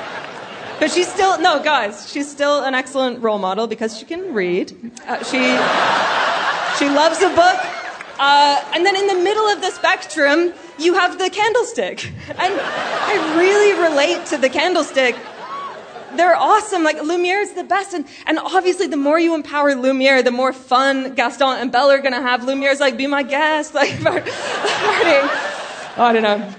But 0.79 0.91
she's 0.91 1.11
still, 1.11 1.41
no, 1.41 1.63
guys, 1.63 2.11
she's 2.11 2.31
still 2.31 2.65
an 2.65 2.75
excellent 2.75 3.23
role 3.23 3.39
model 3.39 3.67
because 3.67 3.97
she 3.97 4.05
can 4.05 4.35
read. 4.35 4.73
Uh, 5.07 5.23
she, 5.25 5.39
she 6.79 6.91
loves 6.91 7.23
a 7.23 7.29
book. 7.29 7.59
Uh, 8.19 8.63
and 8.75 8.85
then 8.85 8.97
in 8.97 9.07
the 9.07 9.23
middle 9.23 9.47
of 9.47 9.61
the 9.61 9.71
spectrum, 9.71 10.53
you 10.79 10.95
have 10.95 11.19
the 11.19 11.31
candlestick. 11.31 12.13
And 12.29 12.55
I 12.61 13.37
really 13.37 13.81
relate 13.81 14.27
to 14.27 14.39
the 14.39 14.49
candlestick. 14.49 15.17
They're 16.17 16.37
awesome. 16.37 16.85
Like, 16.85 17.03
Lumiere 17.03 17.41
is 17.41 17.55
the 17.55 17.65
best. 17.65 17.93
And, 17.93 18.07
and 18.27 18.39
obviously, 18.39 18.87
the 18.87 18.97
more 18.97 19.19
you 19.19 19.35
empower 19.35 19.75
Lumiere, 19.75 20.23
the 20.23 20.31
more 20.31 20.53
fun 20.53 21.15
Gaston 21.15 21.59
and 21.59 21.73
Belle 21.73 21.91
are 21.91 21.99
going 21.99 22.15
to 22.15 22.23
have. 22.23 22.45
Lumiere's 22.45 22.81
like, 22.81 22.97
be 22.97 23.07
my 23.07 23.23
guest. 23.23 23.75
Like, 23.85 23.91
partying. 24.01 25.29
I 25.97 26.13
don't 26.13 26.23
know. 26.23 26.55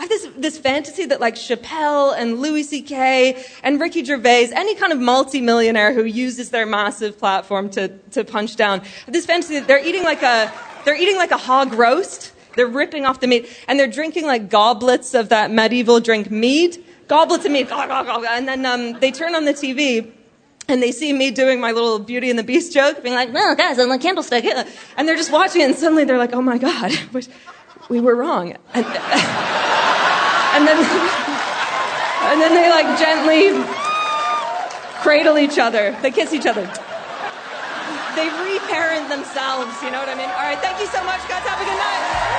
I 0.00 0.04
have 0.04 0.08
this, 0.08 0.28
this 0.34 0.58
fantasy 0.58 1.04
that 1.04 1.20
like 1.20 1.34
Chappelle 1.34 2.16
and 2.16 2.40
Louis 2.40 2.62
C.K. 2.62 3.44
and 3.62 3.78
Ricky 3.78 4.02
Gervais, 4.02 4.48
any 4.50 4.74
kind 4.74 4.94
of 4.94 4.98
multimillionaire 4.98 5.92
who 5.92 6.04
uses 6.04 6.48
their 6.48 6.64
massive 6.64 7.18
platform 7.18 7.68
to, 7.72 7.88
to 8.12 8.24
punch 8.24 8.56
down, 8.56 8.80
this 9.06 9.26
fantasy 9.26 9.58
that 9.58 9.68
they're 9.68 9.86
eating 9.86 10.02
like 10.02 10.22
a, 10.22 10.50
they're 10.86 10.96
eating 10.96 11.16
like 11.16 11.32
a 11.32 11.36
hog 11.36 11.74
roast. 11.74 12.32
They're 12.56 12.66
ripping 12.66 13.04
off 13.04 13.20
the 13.20 13.26
meat 13.26 13.50
and 13.68 13.78
they're 13.78 13.86
drinking 13.86 14.24
like 14.24 14.48
goblets 14.48 15.12
of 15.12 15.28
that 15.28 15.50
medieval 15.50 16.00
drink 16.00 16.30
mead. 16.30 16.82
Goblets 17.06 17.44
of 17.44 17.52
mead. 17.52 17.68
And 17.70 18.48
then 18.48 18.64
um, 18.64 18.98
they 19.00 19.10
turn 19.10 19.34
on 19.34 19.44
the 19.44 19.52
TV 19.52 20.10
and 20.66 20.82
they 20.82 20.92
see 20.92 21.12
me 21.12 21.30
doing 21.30 21.60
my 21.60 21.72
little 21.72 21.98
Beauty 21.98 22.30
and 22.30 22.38
the 22.38 22.42
Beast 22.42 22.72
joke, 22.72 23.02
being 23.02 23.14
like, 23.14 23.34
well, 23.34 23.54
guys, 23.54 23.78
I'm 23.78 23.90
a 23.90 23.98
candlestick. 23.98 24.46
And 24.96 25.06
they're 25.06 25.16
just 25.16 25.30
watching 25.30 25.60
it 25.60 25.64
and 25.64 25.74
suddenly 25.76 26.04
they're 26.04 26.16
like, 26.16 26.32
oh 26.32 26.40
my 26.40 26.56
God, 26.56 26.90
we 27.90 28.00
were 28.00 28.16
wrong. 28.16 28.56
And, 28.72 28.86
and 30.54 30.66
then 30.66 30.78
and 32.30 32.40
then 32.40 32.54
they 32.54 32.68
like 32.70 32.98
gently 32.98 33.52
cradle 35.02 35.38
each 35.38 35.58
other. 35.58 35.96
They 36.02 36.10
kiss 36.10 36.32
each 36.32 36.46
other. 36.46 36.62
They 38.16 38.28
reparent 38.28 39.08
themselves, 39.08 39.72
you 39.82 39.90
know 39.90 40.00
what 40.00 40.08
I 40.08 40.14
mean? 40.14 40.28
All 40.30 40.44
right, 40.44 40.58
thank 40.58 40.80
you 40.80 40.86
so 40.86 41.02
much, 41.04 41.20
guys. 41.28 41.46
Have 41.46 41.60
a 41.60 41.64
good 41.64 41.78
night. 41.78 42.29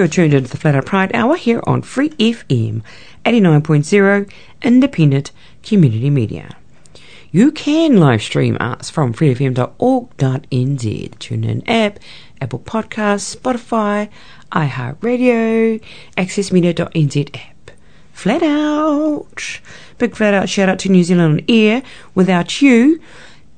You're 0.00 0.08
tuned 0.08 0.32
into 0.32 0.48
the 0.48 0.56
Flat 0.56 0.74
Out 0.74 0.86
Pride 0.86 1.14
Hour 1.14 1.36
here 1.36 1.60
on 1.66 1.82
Free 1.82 2.08
FM 2.08 2.80
89.0 3.26 4.32
Independent 4.62 5.30
Community 5.62 6.08
Media. 6.08 6.56
You 7.30 7.52
can 7.52 7.98
live 7.98 8.22
stream 8.22 8.56
us 8.60 8.88
from 8.88 9.12
freefm.org.nz, 9.12 9.68
TuneIn 10.48 11.62
app, 11.68 11.98
Apple 12.40 12.60
Podcasts, 12.60 13.36
Spotify, 13.36 14.08
iHeartRadio, 14.52 15.82
accessmedia.nz 16.16 17.36
app. 17.36 17.70
Flat 18.14 18.42
out. 18.42 19.60
Big 19.98 20.16
flat 20.16 20.32
out 20.32 20.48
shout 20.48 20.70
out 20.70 20.78
to 20.78 20.88
New 20.88 21.04
Zealand 21.04 21.40
on 21.40 21.44
air. 21.46 21.82
Without 22.14 22.62
you, 22.62 23.02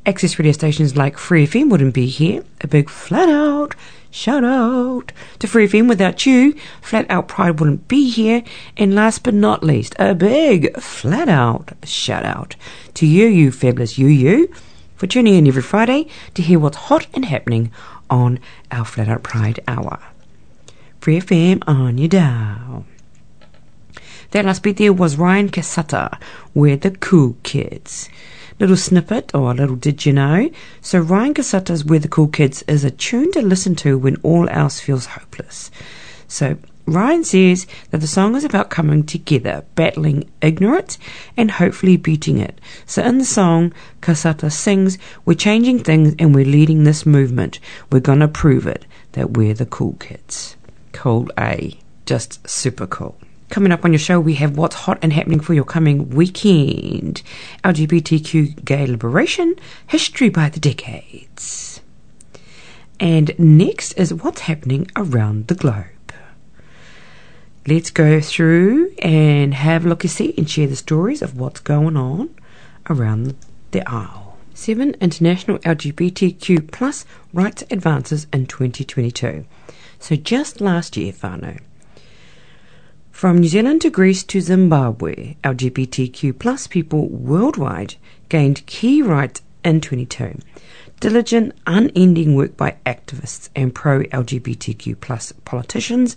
access 0.04 0.40
radio 0.40 0.50
stations 0.50 0.96
like 0.96 1.18
Free 1.18 1.46
FM 1.46 1.70
wouldn't 1.70 1.94
be 1.94 2.06
here. 2.06 2.42
A 2.62 2.66
big 2.66 2.90
flat 2.90 3.28
out 3.28 3.76
shout 4.12 4.44
out 4.44 5.10
to 5.40 5.48
Free 5.48 5.66
FM. 5.66 5.88
Without 5.88 6.24
you, 6.24 6.54
Flat 6.80 7.06
Out 7.10 7.26
Pride 7.26 7.58
wouldn't 7.58 7.88
be 7.88 8.08
here. 8.08 8.44
And 8.76 8.94
last 8.94 9.24
but 9.24 9.34
not 9.34 9.64
least, 9.64 9.96
a 9.98 10.14
big 10.14 10.76
flat 10.80 11.28
out 11.28 11.72
shout 11.82 12.24
out 12.24 12.54
to 12.94 13.06
you, 13.06 13.26
you 13.26 13.50
fabulous 13.50 13.98
you, 13.98 14.06
you, 14.06 14.54
for 14.94 15.08
tuning 15.08 15.34
in 15.34 15.48
every 15.48 15.62
Friday 15.62 16.06
to 16.34 16.42
hear 16.42 16.60
what's 16.60 16.76
hot 16.76 17.08
and 17.14 17.24
happening 17.24 17.72
on 18.08 18.38
our 18.70 18.84
Flat 18.84 19.08
Out 19.08 19.24
Pride 19.24 19.58
Hour. 19.66 19.98
Free 21.00 21.18
FM 21.18 21.64
on 21.66 21.98
your 21.98 22.08
dial. 22.08 22.84
That 24.30 24.44
last 24.44 24.62
bit 24.62 24.76
there 24.76 24.92
was 24.92 25.16
Ryan 25.16 25.48
Cassata 25.48 26.18
with 26.54 26.82
the 26.82 26.90
Cool 26.90 27.36
Kids. 27.42 28.08
Little 28.62 28.76
snippet, 28.76 29.34
or 29.34 29.50
a 29.50 29.54
little 29.54 29.74
did 29.74 30.06
you 30.06 30.12
know? 30.12 30.48
So 30.80 31.00
Ryan 31.00 31.34
Cassata's 31.34 31.84
We're 31.84 31.98
the 31.98 32.06
Cool 32.06 32.28
Kids 32.28 32.62
is 32.68 32.84
a 32.84 32.92
tune 32.92 33.32
to 33.32 33.42
listen 33.42 33.74
to 33.82 33.98
when 33.98 34.14
all 34.22 34.48
else 34.50 34.78
feels 34.78 35.06
hopeless. 35.06 35.72
So 36.28 36.56
Ryan 36.86 37.24
says 37.24 37.66
that 37.90 38.00
the 38.00 38.06
song 38.06 38.36
is 38.36 38.44
about 38.44 38.70
coming 38.70 39.02
together, 39.02 39.64
battling 39.74 40.30
ignorance, 40.40 40.96
and 41.36 41.50
hopefully 41.50 41.96
beating 41.96 42.38
it. 42.38 42.60
So 42.86 43.02
in 43.02 43.18
the 43.18 43.24
song, 43.24 43.72
Cassata 44.00 44.52
sings, 44.52 44.96
We're 45.24 45.34
changing 45.34 45.80
things 45.80 46.14
and 46.20 46.32
we're 46.32 46.44
leading 46.44 46.84
this 46.84 47.04
movement. 47.04 47.58
We're 47.90 47.98
gonna 47.98 48.28
prove 48.28 48.68
it 48.68 48.86
that 49.14 49.32
we're 49.32 49.54
the 49.54 49.66
cool 49.66 49.94
kids. 49.94 50.54
Cool 50.92 51.28
A. 51.36 51.80
Just 52.06 52.48
super 52.48 52.86
cool. 52.86 53.18
Coming 53.52 53.70
up 53.70 53.84
on 53.84 53.92
your 53.92 53.98
show, 53.98 54.18
we 54.18 54.36
have 54.36 54.56
what's 54.56 54.74
hot 54.74 54.98
and 55.02 55.12
happening 55.12 55.38
for 55.38 55.52
your 55.52 55.66
coming 55.66 56.08
weekend 56.08 57.22
LGBTQ 57.62 58.64
gay 58.64 58.86
liberation, 58.86 59.56
history 59.86 60.30
by 60.30 60.48
the 60.48 60.58
decades. 60.58 61.82
And 62.98 63.38
next 63.38 63.92
is 63.92 64.14
what's 64.14 64.40
happening 64.40 64.90
around 64.96 65.48
the 65.48 65.54
globe. 65.54 65.84
Let's 67.66 67.90
go 67.90 68.22
through 68.22 68.94
and 69.02 69.52
have 69.52 69.84
a 69.84 69.88
look 69.90 70.02
and 70.02 70.10
see 70.10 70.32
and 70.38 70.48
share 70.48 70.66
the 70.66 70.74
stories 70.74 71.20
of 71.20 71.38
what's 71.38 71.60
going 71.60 71.98
on 71.98 72.34
around 72.88 73.36
the 73.72 73.86
aisle. 73.86 74.38
Seven 74.54 74.94
international 74.98 75.58
LGBTQ 75.58 76.72
plus 76.72 77.04
rights 77.34 77.64
advances 77.70 78.26
in 78.32 78.46
2022. 78.46 79.44
So 79.98 80.16
just 80.16 80.62
last 80.62 80.96
year, 80.96 81.12
whānau. 81.12 81.60
From 83.22 83.38
New 83.38 83.46
Zealand 83.46 83.80
to 83.82 83.88
Greece 83.88 84.24
to 84.24 84.40
Zimbabwe, 84.40 85.36
LGBTQ 85.44 86.36
plus 86.40 86.66
people 86.66 87.08
worldwide 87.08 87.94
gained 88.28 88.66
key 88.66 89.00
rights 89.00 89.42
in 89.64 89.80
22. 89.80 90.40
Diligent, 90.98 91.54
unending 91.64 92.34
work 92.34 92.56
by 92.56 92.78
activists 92.84 93.48
and 93.54 93.72
pro 93.72 94.00
LGBTQ 94.06 94.98
plus 95.00 95.30
politicians 95.44 96.16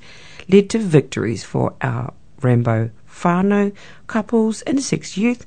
led 0.50 0.68
to 0.72 0.80
victories 0.80 1.44
for 1.44 1.76
our 1.80 2.12
rainbow 2.42 2.90
whānau, 3.08 3.72
couples, 4.08 4.64
intersex 4.66 5.16
youth, 5.16 5.46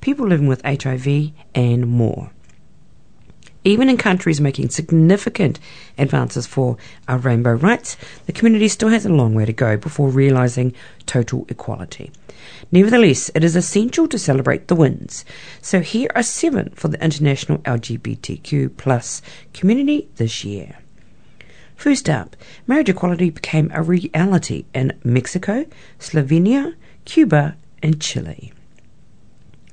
people 0.00 0.26
living 0.26 0.46
with 0.46 0.64
HIV, 0.64 1.32
and 1.54 1.86
more. 1.86 2.30
Even 3.64 3.88
in 3.88 3.96
countries 3.96 4.42
making 4.42 4.68
significant 4.68 5.58
advances 5.96 6.46
for 6.46 6.76
our 7.08 7.16
rainbow 7.16 7.54
rights, 7.54 7.96
the 8.26 8.32
community 8.32 8.68
still 8.68 8.90
has 8.90 9.06
a 9.06 9.12
long 9.12 9.34
way 9.34 9.46
to 9.46 9.52
go 9.54 9.78
before 9.78 10.10
realising 10.10 10.74
total 11.06 11.46
equality. 11.48 12.10
Nevertheless, 12.70 13.30
it 13.34 13.42
is 13.42 13.56
essential 13.56 14.06
to 14.08 14.18
celebrate 14.18 14.68
the 14.68 14.74
wins. 14.74 15.24
So 15.62 15.80
here 15.80 16.10
are 16.14 16.22
seven 16.22 16.70
for 16.74 16.88
the 16.88 17.02
international 17.02 17.58
LGBTQ 17.58 18.76
plus 18.76 19.22
community 19.54 20.08
this 20.16 20.44
year. 20.44 20.76
First 21.74 22.08
up, 22.08 22.36
marriage 22.66 22.90
equality 22.90 23.30
became 23.30 23.70
a 23.72 23.82
reality 23.82 24.66
in 24.74 24.92
Mexico, 25.04 25.64
Slovenia, 25.98 26.74
Cuba, 27.04 27.56
and 27.82 28.00
Chile. 28.00 28.52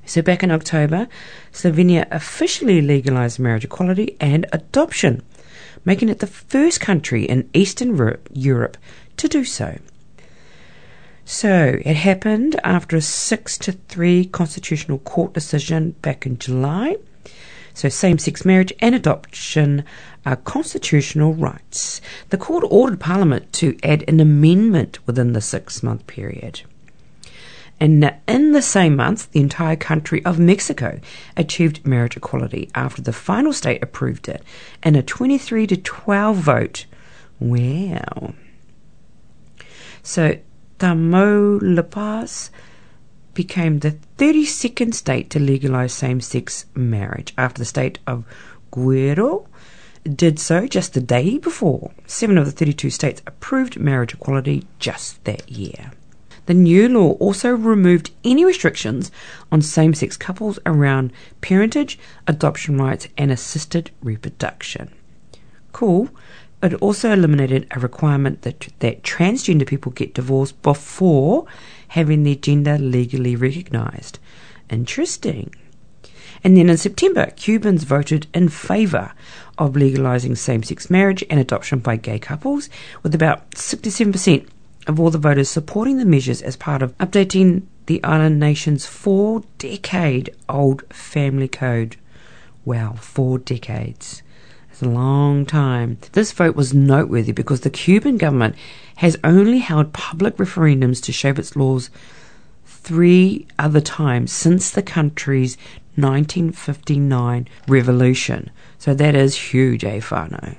So 0.04 0.20
back 0.22 0.42
in 0.42 0.50
October, 0.50 1.08
Slovenia 1.52 2.06
officially 2.10 2.80
legalized 2.80 3.38
marriage 3.38 3.64
equality 3.64 4.16
and 4.20 4.46
adoption, 4.52 5.22
making 5.84 6.08
it 6.08 6.18
the 6.18 6.26
first 6.26 6.80
country 6.80 7.24
in 7.24 7.48
Eastern 7.54 8.18
Europe, 8.32 8.76
to 9.16 9.28
do 9.28 9.44
so. 9.44 9.78
So 11.24 11.78
it 11.84 11.96
happened 11.96 12.58
after 12.64 12.96
a 12.96 13.00
6 13.00 13.58
to 13.58 13.72
3 13.72 14.26
constitutional 14.26 14.98
court 14.98 15.32
decision 15.32 15.92
back 16.02 16.26
in 16.26 16.38
July. 16.38 16.96
So 17.74 17.88
same 17.88 18.18
sex 18.18 18.44
marriage 18.44 18.72
and 18.80 18.94
adoption 18.94 19.84
are 20.26 20.36
constitutional 20.36 21.34
rights. 21.34 22.00
The 22.28 22.38
court 22.38 22.64
ordered 22.68 23.00
Parliament 23.00 23.52
to 23.54 23.78
add 23.82 24.04
an 24.08 24.20
amendment 24.20 24.98
within 25.06 25.32
the 25.32 25.40
six 25.40 25.82
month 25.82 26.06
period. 26.06 26.62
And 27.82 28.14
in 28.28 28.52
the 28.52 28.62
same 28.62 28.94
month, 28.94 29.32
the 29.32 29.40
entire 29.40 29.74
country 29.74 30.24
of 30.24 30.38
Mexico 30.38 31.00
achieved 31.36 31.84
marriage 31.84 32.16
equality 32.16 32.70
after 32.76 33.02
the 33.02 33.12
final 33.12 33.52
state 33.52 33.82
approved 33.82 34.28
it 34.28 34.40
in 34.84 34.94
a 34.94 35.02
23 35.02 35.66
to 35.66 35.76
12 35.76 36.36
vote. 36.36 36.86
Wow. 37.40 38.34
So 40.00 40.38
Tamaulipas 40.78 42.50
became 43.34 43.80
the 43.80 43.96
32nd 44.16 44.94
state 44.94 45.28
to 45.30 45.40
legalize 45.40 45.92
same 45.92 46.20
sex 46.20 46.66
marriage 46.76 47.34
after 47.36 47.58
the 47.58 47.64
state 47.64 47.98
of 48.06 48.24
Guerrero 48.70 49.48
did 50.04 50.38
so 50.38 50.68
just 50.68 50.94
the 50.94 51.00
day 51.00 51.36
before. 51.36 51.90
Seven 52.06 52.38
of 52.38 52.44
the 52.44 52.52
32 52.52 52.90
states 52.90 53.22
approved 53.26 53.80
marriage 53.80 54.14
equality 54.14 54.68
just 54.78 55.24
that 55.24 55.50
year. 55.50 55.90
The 56.46 56.54
new 56.54 56.88
law 56.88 57.12
also 57.12 57.50
removed 57.50 58.10
any 58.24 58.44
restrictions 58.44 59.12
on 59.52 59.62
same 59.62 59.94
sex 59.94 60.16
couples 60.16 60.58
around 60.66 61.12
parentage, 61.40 61.98
adoption 62.26 62.78
rights, 62.78 63.08
and 63.16 63.30
assisted 63.30 63.90
reproduction. 64.02 64.90
Cool. 65.72 66.08
It 66.62 66.74
also 66.74 67.12
eliminated 67.12 67.66
a 67.70 67.80
requirement 67.80 68.42
that, 68.42 68.68
that 68.80 69.02
transgender 69.02 69.66
people 69.66 69.92
get 69.92 70.14
divorced 70.14 70.60
before 70.62 71.46
having 71.88 72.22
their 72.22 72.34
gender 72.34 72.78
legally 72.78 73.36
recognised. 73.36 74.18
Interesting. 74.70 75.54
And 76.44 76.56
then 76.56 76.70
in 76.70 76.76
September, 76.76 77.26
Cubans 77.36 77.84
voted 77.84 78.26
in 78.34 78.48
favour 78.48 79.12
of 79.58 79.74
legalising 79.74 80.36
same 80.36 80.62
sex 80.62 80.90
marriage 80.90 81.24
and 81.30 81.38
adoption 81.38 81.78
by 81.78 81.96
gay 81.96 82.18
couples, 82.18 82.68
with 83.02 83.14
about 83.14 83.50
67% 83.52 84.48
of 84.86 84.98
all 84.98 85.10
the 85.10 85.18
voters 85.18 85.48
supporting 85.48 85.98
the 85.98 86.04
measures 86.04 86.42
as 86.42 86.56
part 86.56 86.82
of 86.82 86.96
updating 86.98 87.62
the 87.86 88.02
island 88.04 88.38
nation's 88.38 88.86
four 88.86 89.42
decade 89.58 90.34
old 90.48 90.82
family 90.92 91.48
code. 91.48 91.96
Wow, 92.64 92.94
four 92.94 93.38
decades. 93.38 94.22
It's 94.70 94.82
a 94.82 94.88
long 94.88 95.44
time. 95.44 95.98
This 96.12 96.32
vote 96.32 96.56
was 96.56 96.72
noteworthy 96.72 97.32
because 97.32 97.60
the 97.60 97.70
Cuban 97.70 98.16
government 98.16 98.54
has 98.96 99.18
only 99.24 99.58
held 99.58 99.92
public 99.92 100.36
referendums 100.36 101.02
to 101.02 101.12
shape 101.12 101.38
its 101.38 101.56
laws 101.56 101.90
three 102.64 103.46
other 103.58 103.80
times 103.80 104.32
since 104.32 104.70
the 104.70 104.82
country's 104.82 105.56
1959 105.96 107.48
revolution. 107.68 108.50
So 108.78 108.94
that 108.94 109.14
is 109.14 109.52
huge, 109.52 109.84
eh, 109.84 110.00
whānau? 110.00 110.56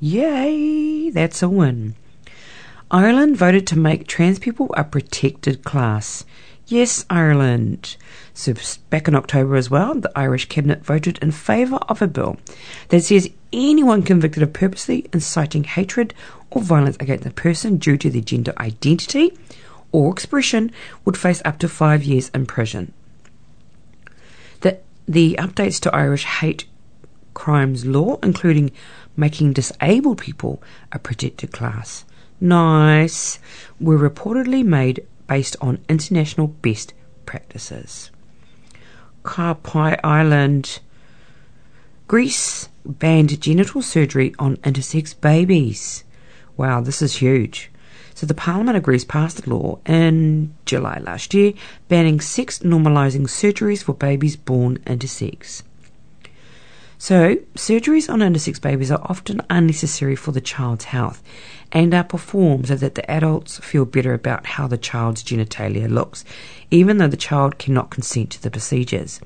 Yay, 0.00 1.10
that's 1.10 1.42
a 1.42 1.48
win. 1.48 1.94
Ireland 2.94 3.36
voted 3.36 3.66
to 3.66 3.76
make 3.76 4.06
trans 4.06 4.38
people 4.38 4.72
a 4.76 4.84
protected 4.84 5.64
class. 5.64 6.24
Yes, 6.68 7.04
Ireland. 7.10 7.96
So 8.34 8.54
back 8.88 9.08
in 9.08 9.16
October 9.16 9.56
as 9.56 9.68
well, 9.68 9.96
the 9.96 10.12
Irish 10.14 10.48
Cabinet 10.48 10.84
voted 10.84 11.18
in 11.18 11.32
favour 11.32 11.78
of 11.88 12.00
a 12.00 12.06
bill 12.06 12.36
that 12.90 13.02
says 13.02 13.28
anyone 13.52 14.04
convicted 14.04 14.44
of 14.44 14.52
purposely 14.52 15.08
inciting 15.12 15.64
hatred 15.64 16.14
or 16.52 16.62
violence 16.62 16.96
against 17.00 17.26
a 17.26 17.30
person 17.30 17.78
due 17.78 17.96
to 17.96 18.08
their 18.08 18.22
gender 18.22 18.54
identity 18.58 19.36
or 19.90 20.12
expression 20.12 20.70
would 21.04 21.16
face 21.16 21.42
up 21.44 21.58
to 21.58 21.68
five 21.68 22.04
years 22.04 22.28
in 22.28 22.46
prison. 22.46 22.92
The, 24.60 24.78
the 25.08 25.34
updates 25.40 25.80
to 25.80 25.92
Irish 25.92 26.26
hate 26.26 26.66
crimes 27.34 27.84
law, 27.84 28.20
including 28.22 28.70
making 29.16 29.52
disabled 29.52 30.18
people 30.18 30.62
a 30.92 31.00
protected 31.00 31.50
class, 31.50 32.04
nice, 32.40 33.38
were 33.80 33.98
reportedly 33.98 34.64
made 34.64 35.06
based 35.26 35.56
on 35.60 35.84
international 35.88 36.48
best 36.48 36.92
practices. 37.26 38.10
Kapai 39.22 39.98
Island, 40.04 40.80
Greece, 42.06 42.68
banned 42.84 43.40
genital 43.40 43.80
surgery 43.80 44.34
on 44.38 44.58
intersex 44.58 45.18
babies. 45.18 46.04
Wow, 46.56 46.82
this 46.82 47.00
is 47.00 47.16
huge. 47.16 47.70
So 48.14 48.26
the 48.26 48.34
Parliament 48.34 48.76
of 48.76 48.82
Greece 48.84 49.04
passed 49.04 49.46
a 49.46 49.50
law 49.50 49.80
in 49.86 50.54
July 50.66 51.00
last 51.00 51.34
year 51.34 51.52
banning 51.88 52.20
sex 52.20 52.60
normalising 52.60 53.22
surgeries 53.22 53.82
for 53.82 53.92
babies 53.92 54.36
born 54.36 54.78
intersex. 54.80 55.62
So, 56.96 57.36
surgeries 57.54 58.08
on 58.08 58.20
intersex 58.20 58.60
babies 58.60 58.90
are 58.90 59.02
often 59.02 59.42
unnecessary 59.50 60.16
for 60.16 60.32
the 60.32 60.40
child's 60.40 60.84
health 60.84 61.22
and 61.74 61.92
uh, 61.92 61.98
are 61.98 62.04
performed 62.04 62.68
so 62.68 62.76
that 62.76 62.94
the 62.94 63.10
adults 63.10 63.58
feel 63.58 63.84
better 63.84 64.14
about 64.14 64.46
how 64.46 64.68
the 64.68 64.78
child's 64.78 65.24
genitalia 65.24 65.90
looks, 65.90 66.24
even 66.70 66.98
though 66.98 67.08
the 67.08 67.16
child 67.16 67.58
cannot 67.58 67.90
consent 67.90 68.30
to 68.30 68.42
the 68.42 68.50
procedures. 68.50 69.20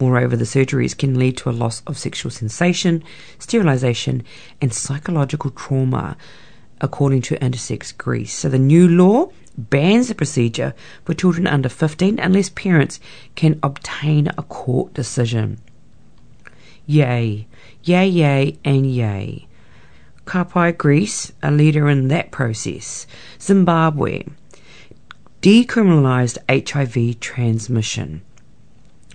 Moreover, 0.00 0.36
the 0.36 0.44
surgeries 0.44 0.96
can 0.96 1.18
lead 1.18 1.36
to 1.38 1.50
a 1.50 1.52
loss 1.52 1.82
of 1.86 1.96
sexual 1.96 2.30
sensation, 2.30 3.04
sterilisation, 3.38 4.24
and 4.60 4.74
psychological 4.74 5.50
trauma, 5.50 6.16
according 6.80 7.22
to 7.22 7.38
Intersex 7.38 7.96
Greece. 7.96 8.32
So 8.32 8.48
the 8.48 8.58
new 8.58 8.88
law 8.88 9.30
bans 9.56 10.08
the 10.08 10.14
procedure 10.14 10.74
for 11.04 11.14
children 11.14 11.46
under 11.46 11.68
15 11.68 12.18
unless 12.18 12.48
parents 12.48 12.98
can 13.36 13.60
obtain 13.62 14.28
a 14.38 14.42
court 14.42 14.94
decision. 14.94 15.60
Yay, 16.86 17.46
yay, 17.84 18.08
yay, 18.08 18.58
and 18.64 18.90
yay. 18.90 19.46
Kapai 20.30 20.78
Greece, 20.78 21.32
a 21.42 21.50
leader 21.50 21.88
in 21.88 22.06
that 22.06 22.30
process. 22.30 23.04
Zimbabwe 23.40 24.22
decriminalised 25.42 26.38
HIV 26.48 27.18
transmission. 27.18 28.22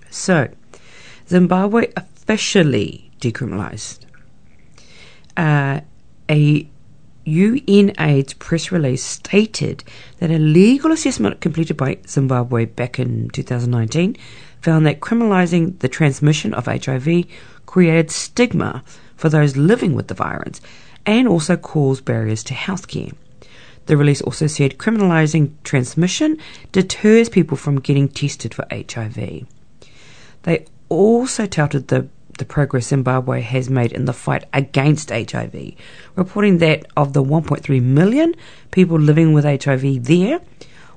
So, 0.09 0.49
Zimbabwe 1.29 1.93
officially 1.95 3.11
decriminalised. 3.21 3.99
Uh, 5.37 5.79
a 6.29 6.67
UNAIDS 7.25 8.37
press 8.37 8.73
release 8.73 9.03
stated 9.05 9.85
that 10.19 10.31
a 10.31 10.37
legal 10.37 10.91
assessment 10.91 11.39
completed 11.39 11.77
by 11.77 11.97
Zimbabwe 12.05 12.65
back 12.65 12.99
in 12.99 13.29
2019 13.29 14.17
found 14.59 14.85
that 14.85 14.99
criminalising 14.99 15.79
the 15.79 15.87
transmission 15.87 16.53
of 16.53 16.65
HIV 16.65 17.23
created 17.65 18.11
stigma 18.11 18.83
for 19.15 19.29
those 19.29 19.55
living 19.55 19.93
with 19.95 20.09
the 20.09 20.13
virus 20.13 20.59
and 21.05 21.27
also 21.27 21.57
cause 21.57 22.01
barriers 22.01 22.43
to 22.43 22.53
healthcare. 22.53 23.13
The 23.85 23.97
release 23.97 24.21
also 24.21 24.47
said 24.47 24.77
criminalising 24.77 25.51
transmission 25.63 26.39
deters 26.71 27.29
people 27.29 27.57
from 27.57 27.79
getting 27.79 28.09
tested 28.09 28.53
for 28.53 28.65
HIV. 28.71 29.45
They 30.43 30.65
also 30.89 31.45
touted 31.45 31.87
the, 31.87 32.07
the 32.37 32.45
progress 32.45 32.87
Zimbabwe 32.87 33.41
has 33.41 33.69
made 33.69 33.91
in 33.91 34.05
the 34.05 34.13
fight 34.13 34.45
against 34.53 35.11
HIV, 35.11 35.73
reporting 36.15 36.57
that 36.59 36.85
of 36.97 37.13
the 37.13 37.23
1.3 37.23 37.81
million 37.81 38.33
people 38.71 38.99
living 38.99 39.33
with 39.33 39.45
HIV 39.45 40.05
there, 40.05 40.39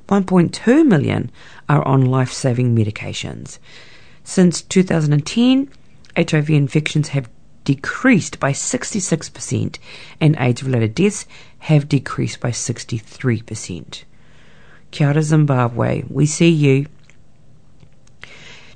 1.2 0.08 0.86
million 0.86 1.30
are 1.68 1.86
on 1.86 2.06
life 2.06 2.32
saving 2.32 2.74
medications. 2.74 3.58
Since 4.24 4.62
2010, 4.62 5.70
HIV 6.16 6.50
infections 6.50 7.08
have 7.08 7.28
decreased 7.68 8.40
by 8.40 8.50
66%, 8.50 9.78
and 10.22 10.34
AIDS 10.38 10.62
related 10.62 10.94
deaths 10.94 11.26
have 11.58 11.86
decreased 11.86 12.40
by 12.40 12.50
63%. 12.50 14.04
Kia 14.90 15.08
ora, 15.08 15.22
Zimbabwe. 15.22 16.02
We 16.08 16.24
see 16.24 16.48
you. 16.48 16.86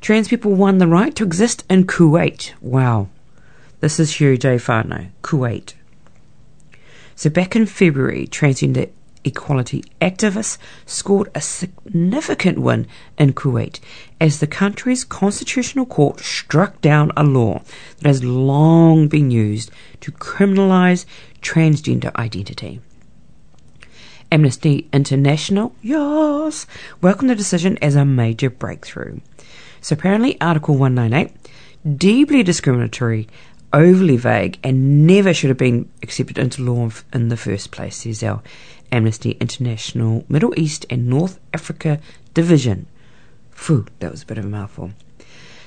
Trans 0.03 0.29
people 0.29 0.53
won 0.53 0.77
the 0.77 0.87
right 0.87 1.17
to 1.17 1.25
exist 1.25 1.65
in 1.71 1.87
Kuwait. 1.87 2.53
Wow. 2.61 3.09
This 3.81 3.99
is 3.99 4.21
Hugh 4.21 4.35
eh, 4.35 4.59
whānau? 4.59 5.09
Kuwait. 5.23 5.73
So 7.17 7.31
back 7.31 7.57
in 7.57 7.65
February, 7.65 8.27
transgender 8.27 8.91
equality 9.25 9.85
activists 10.01 10.59
scored 10.87 11.31
a 11.35 11.41
significant 11.41 12.59
win 12.59 12.87
in 13.19 13.33
Kuwait 13.33 13.81
as 14.21 14.41
the 14.41 14.47
country's 14.47 15.05
constitutional 15.05 15.87
court 15.87 16.21
struck 16.21 16.81
down 16.81 17.13
a 17.17 17.23
law 17.23 17.63
that 17.99 18.09
has 18.09 18.25
long 18.25 19.09
been 19.09 19.31
used 19.31 19.71
to 20.01 20.13
criminalize 20.13 21.05
transgender 21.41 22.15
identity. 22.17 22.81
Amnesty 24.31 24.89
International, 24.95 25.75
yes, 25.83 26.67
welcomed 27.03 27.29
the 27.29 27.35
decision 27.35 27.77
as 27.83 27.95
a 27.95 28.05
major 28.05 28.49
breakthrough. 28.49 29.21
So 29.83 29.95
apparently, 29.95 30.41
Article 30.41 30.77
198, 30.79 31.99
deeply 31.99 32.43
discriminatory, 32.43 33.29
overly 33.75 34.17
vague, 34.17 34.59
and 34.65 35.07
never 35.07 35.35
should 35.35 35.51
have 35.51 35.59
been 35.59 35.91
accepted 36.03 36.39
into 36.39 36.63
law 36.63 36.89
in 37.13 37.29
the 37.29 37.37
first 37.37 37.73
place, 37.73 37.97
says 37.97 38.23
our 38.23 38.43
Amnesty 38.93 39.33
International 39.41 40.25
Middle 40.29 40.53
East 40.57 40.87
and 40.89 41.09
North 41.09 41.41
Africa 41.53 41.99
Division. 42.35 42.87
Phew, 43.51 43.87
that 43.99 44.11
was 44.11 44.23
a 44.23 44.27
bit 44.27 44.39
of 44.39 44.45
a 44.45 44.49
mouthful. 44.49 44.93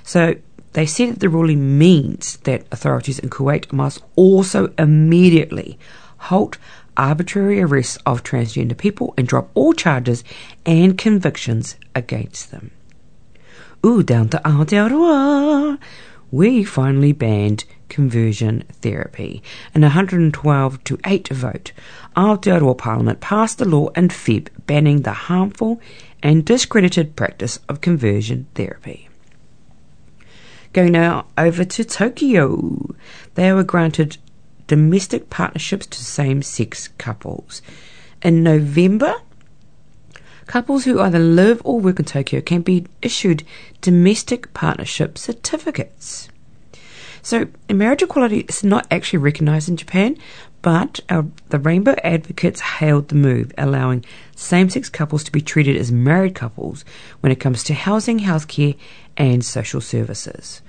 So 0.03 0.35
they 0.73 0.85
said 0.85 1.15
that 1.15 1.19
the 1.19 1.29
ruling 1.29 1.77
means 1.77 2.37
that 2.43 2.65
authorities 2.71 3.19
in 3.19 3.29
Kuwait 3.29 3.73
must 3.73 4.03
also 4.15 4.71
immediately 4.77 5.79
halt 6.17 6.57
arbitrary 6.97 7.61
arrests 7.61 7.97
of 8.05 8.23
transgender 8.23 8.77
people 8.77 9.13
and 9.17 9.27
drop 9.27 9.49
all 9.53 9.73
charges 9.73 10.23
and 10.65 10.97
convictions 10.97 11.75
against 11.93 12.51
them. 12.51 12.71
Ooh, 13.85 14.03
down 14.03 14.29
to 14.29 14.41
Aotearoa. 14.45 15.77
We 16.31 16.63
finally 16.63 17.13
banned 17.13 17.65
conversion 17.89 18.63
therapy. 18.81 19.41
In 19.73 19.83
a 19.83 19.87
112 19.87 20.83
to 20.83 20.99
8 21.05 21.27
vote, 21.29 21.71
Aotearoa 22.15 22.77
Parliament 22.77 23.19
passed 23.19 23.61
a 23.61 23.65
law 23.65 23.89
in 23.89 24.09
Feb 24.09 24.47
banning 24.65 25.01
the 25.01 25.13
harmful 25.13 25.81
and 26.23 26.45
discredited 26.45 27.15
practice 27.15 27.59
of 27.69 27.81
conversion 27.81 28.47
therapy. 28.55 29.09
Going 30.73 30.91
now 30.91 31.27
over 31.37 31.63
to 31.63 31.83
Tokyo. 31.83 32.95
They 33.35 33.53
were 33.53 33.63
granted 33.63 34.17
domestic 34.67 35.29
partnerships 35.29 35.85
to 35.87 36.03
same 36.03 36.41
sex 36.41 36.89
couples. 36.97 37.61
In 38.21 38.43
November, 38.43 39.15
couples 40.47 40.85
who 40.85 40.99
either 40.99 41.19
live 41.19 41.61
or 41.63 41.79
work 41.79 41.99
in 41.99 42.05
Tokyo 42.05 42.41
can 42.41 42.61
be 42.61 42.87
issued 43.01 43.43
domestic 43.81 44.53
partnership 44.53 45.17
certificates. 45.17 46.29
So, 47.25 47.47
marriage 47.67 48.03
equality 48.03 48.41
is 48.41 48.63
not 48.63 48.85
actually 48.91 49.17
recognised 49.17 49.67
in 49.67 49.77
Japan, 49.77 50.15
but 50.61 50.99
our, 51.09 51.25
the 51.49 51.57
Rainbow 51.57 51.95
Advocates 52.03 52.61
hailed 52.61 53.07
the 53.07 53.15
move, 53.15 53.51
allowing 53.57 54.05
same 54.35 54.69
sex 54.69 54.89
couples 54.89 55.23
to 55.23 55.31
be 55.31 55.41
treated 55.41 55.75
as 55.75 55.91
married 55.91 56.35
couples 56.35 56.85
when 57.21 57.31
it 57.31 57.39
comes 57.39 57.63
to 57.63 57.73
housing, 57.73 58.19
healthcare, 58.19 58.77
and 59.17 59.43
social 59.43 59.81
services. 59.81 60.61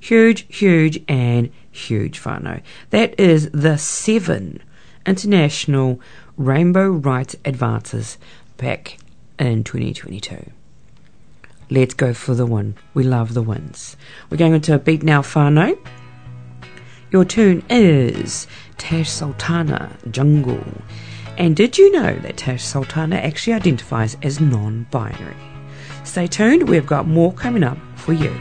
Huge, 0.00 0.46
huge, 0.48 1.00
and 1.06 1.52
huge 1.70 2.20
whānau. 2.20 2.60
That 2.90 3.14
is 3.20 3.48
the 3.50 3.78
seven 3.78 4.60
international 5.06 6.00
rainbow 6.36 6.88
rights 6.88 7.36
advances 7.44 8.18
back 8.56 8.98
in 9.38 9.62
2022. 9.62 10.50
Let's 11.72 11.94
go 11.94 12.12
for 12.14 12.34
the 12.34 12.46
win. 12.46 12.74
We 12.94 13.04
love 13.04 13.32
the 13.32 13.42
wins. 13.42 13.96
We're 14.28 14.38
going 14.38 14.54
into 14.54 14.74
a 14.74 14.78
beat 14.80 15.04
now, 15.04 15.22
whānau. 15.22 15.78
Your 17.12 17.24
tune 17.24 17.64
is 17.68 18.46
Tash 18.78 19.10
Sultana 19.10 19.90
Jungle. 20.12 20.64
And 21.36 21.56
did 21.56 21.76
you 21.76 21.90
know 21.90 22.14
that 22.18 22.36
Tash 22.36 22.62
Sultana 22.62 23.16
actually 23.16 23.54
identifies 23.54 24.16
as 24.22 24.38
non 24.38 24.86
binary? 24.92 25.34
Stay 26.04 26.28
tuned, 26.28 26.68
we've 26.68 26.86
got 26.86 27.08
more 27.08 27.32
coming 27.32 27.64
up 27.64 27.78
for 27.96 28.12
you. 28.12 28.32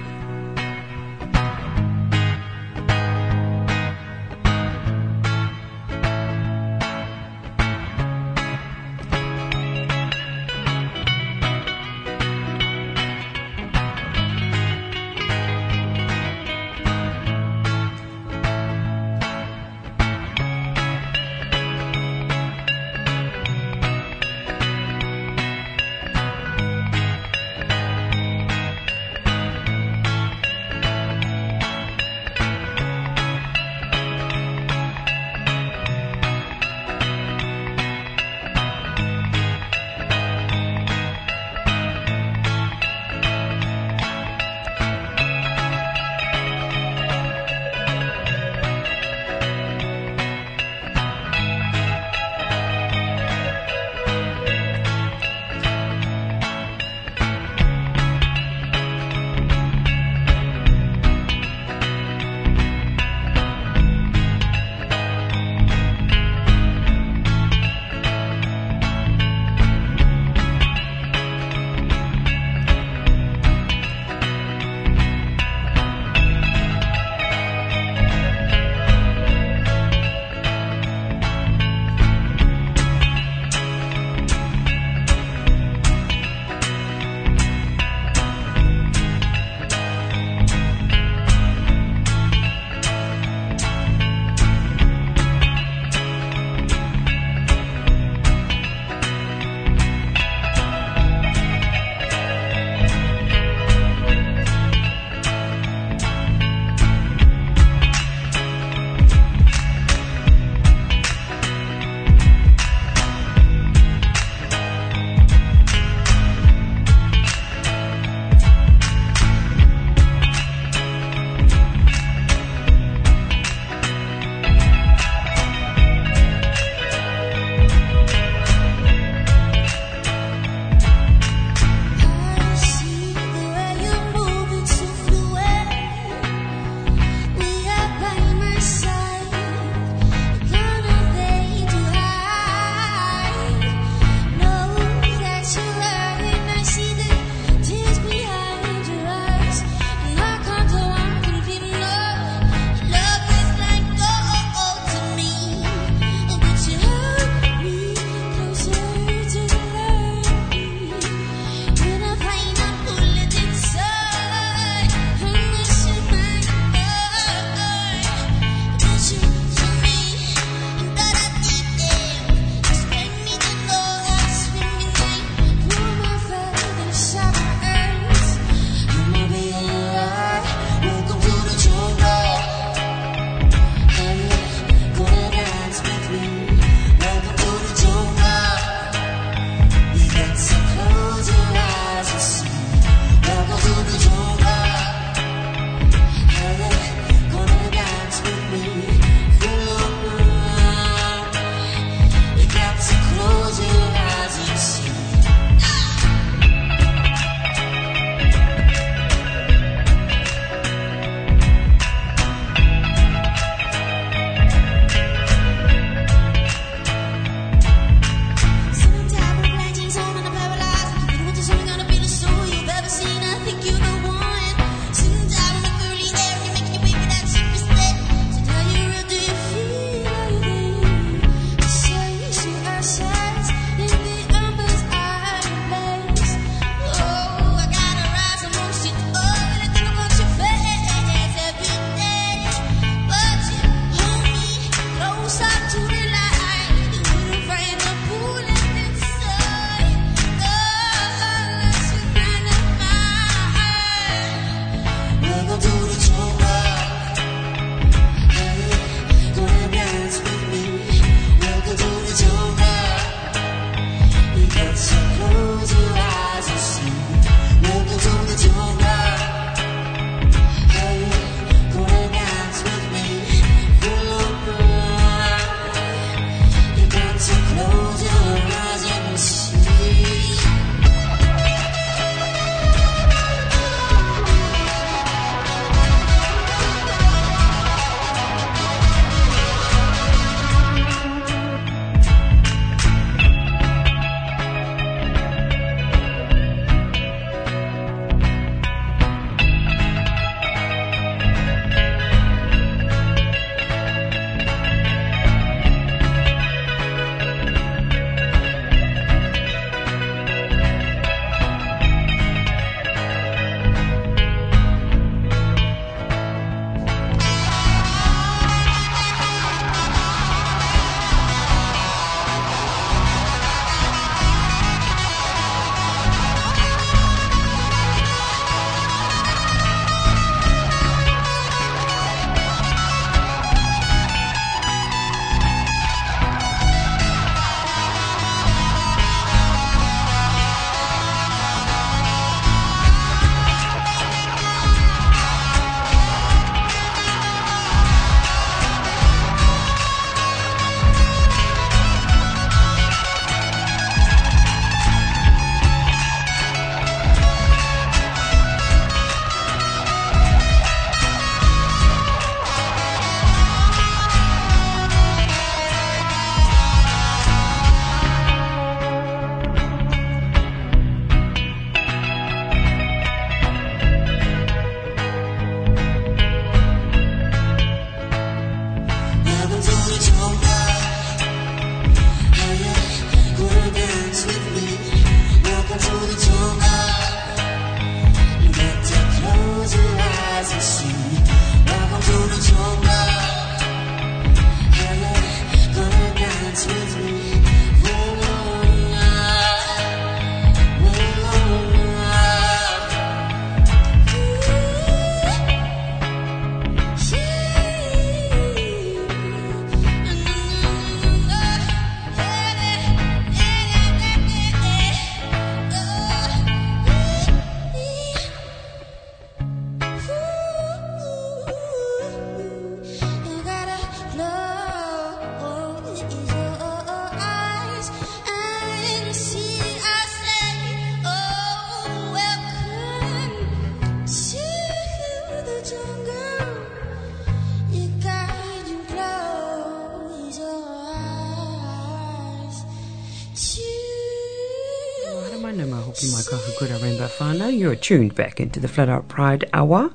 Tuned 447.89 448.13
back 448.13 448.39
into 448.39 448.59
the 448.59 448.67
Flat 448.67 448.87
Out 448.87 449.07
Pride 449.07 449.49
Hour 449.51 449.91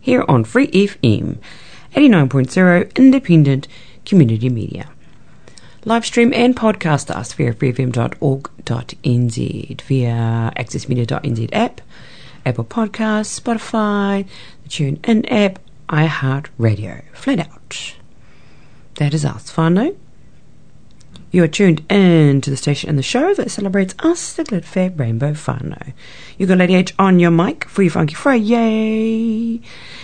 here 0.00 0.24
on 0.28 0.44
Free 0.44 0.68
FM 0.68 1.38
89.0 1.92 2.94
Independent 2.94 3.66
Community 4.04 4.48
Media. 4.48 4.88
Live 5.84 6.06
stream 6.06 6.32
and 6.32 6.54
podcast 6.54 7.10
us 7.10 7.32
via 7.32 7.52
freefm.org.nz, 7.52 8.20
via 9.80 10.52
accessmedia.nz 10.56 11.48
app, 11.52 11.80
Apple 12.46 12.64
Podcasts, 12.64 13.40
Spotify, 13.40 14.24
the 14.62 14.68
TuneIn 14.68 15.26
app, 15.28 15.58
iHeartRadio. 15.88 17.02
Flat 17.12 17.40
out. 17.40 17.96
That 18.94 19.12
is 19.14 19.24
us, 19.24 19.50
whānau. 19.50 19.96
You 21.32 21.42
are 21.42 21.48
tuned 21.48 21.84
in 21.90 22.40
to 22.42 22.50
the 22.50 22.58
station 22.58 22.90
and 22.90 22.98
the 22.98 23.02
show 23.02 23.32
that 23.32 23.50
celebrates 23.50 23.94
us, 24.00 24.34
the 24.34 24.44
Glit 24.44 24.66
Fair 24.66 24.90
Rainbow 24.90 25.32
whānau. 25.32 25.94
You 26.36 26.46
got 26.46 26.58
Lady 26.58 26.74
H 26.74 26.92
on 26.98 27.18
your 27.18 27.30
mic 27.30 27.64
for 27.64 27.82
your 27.82 27.90
Funky 27.90 28.12
Friday. 28.12 29.62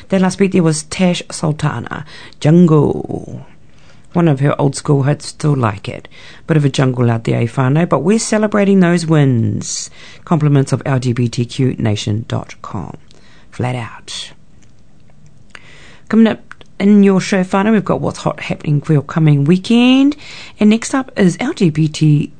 Then 0.08 0.22
last 0.22 0.40
week 0.40 0.52
there 0.52 0.62
was 0.62 0.84
Tash 0.84 1.22
Sultana, 1.30 2.06
Jungle. 2.40 3.44
One 4.14 4.26
of 4.26 4.40
her 4.40 4.58
old 4.58 4.74
school 4.74 5.02
hits, 5.02 5.26
still 5.26 5.54
like 5.54 5.86
it. 5.86 6.08
Bit 6.46 6.56
of 6.56 6.64
a 6.64 6.70
jungle 6.70 7.10
out 7.10 7.24
there, 7.24 7.42
whānau, 7.42 7.86
but 7.86 7.98
we're 7.98 8.18
celebrating 8.18 8.80
those 8.80 9.04
wins. 9.04 9.90
Compliments 10.24 10.72
of 10.72 10.82
LGBTQNation.com. 10.84 12.96
Flat 13.50 13.76
out. 13.76 14.32
Coming 16.08 16.28
up 16.28 16.47
in 16.78 17.02
your 17.02 17.20
show, 17.20 17.42
whānau, 17.42 17.72
we've 17.72 17.84
got 17.84 18.00
what's 18.00 18.18
hot 18.18 18.40
happening 18.40 18.80
for 18.80 18.92
your 18.92 19.02
coming 19.02 19.44
weekend. 19.44 20.16
And 20.60 20.70
next 20.70 20.94
up 20.94 21.10
is 21.18 21.36
LGBTQ 21.38 22.32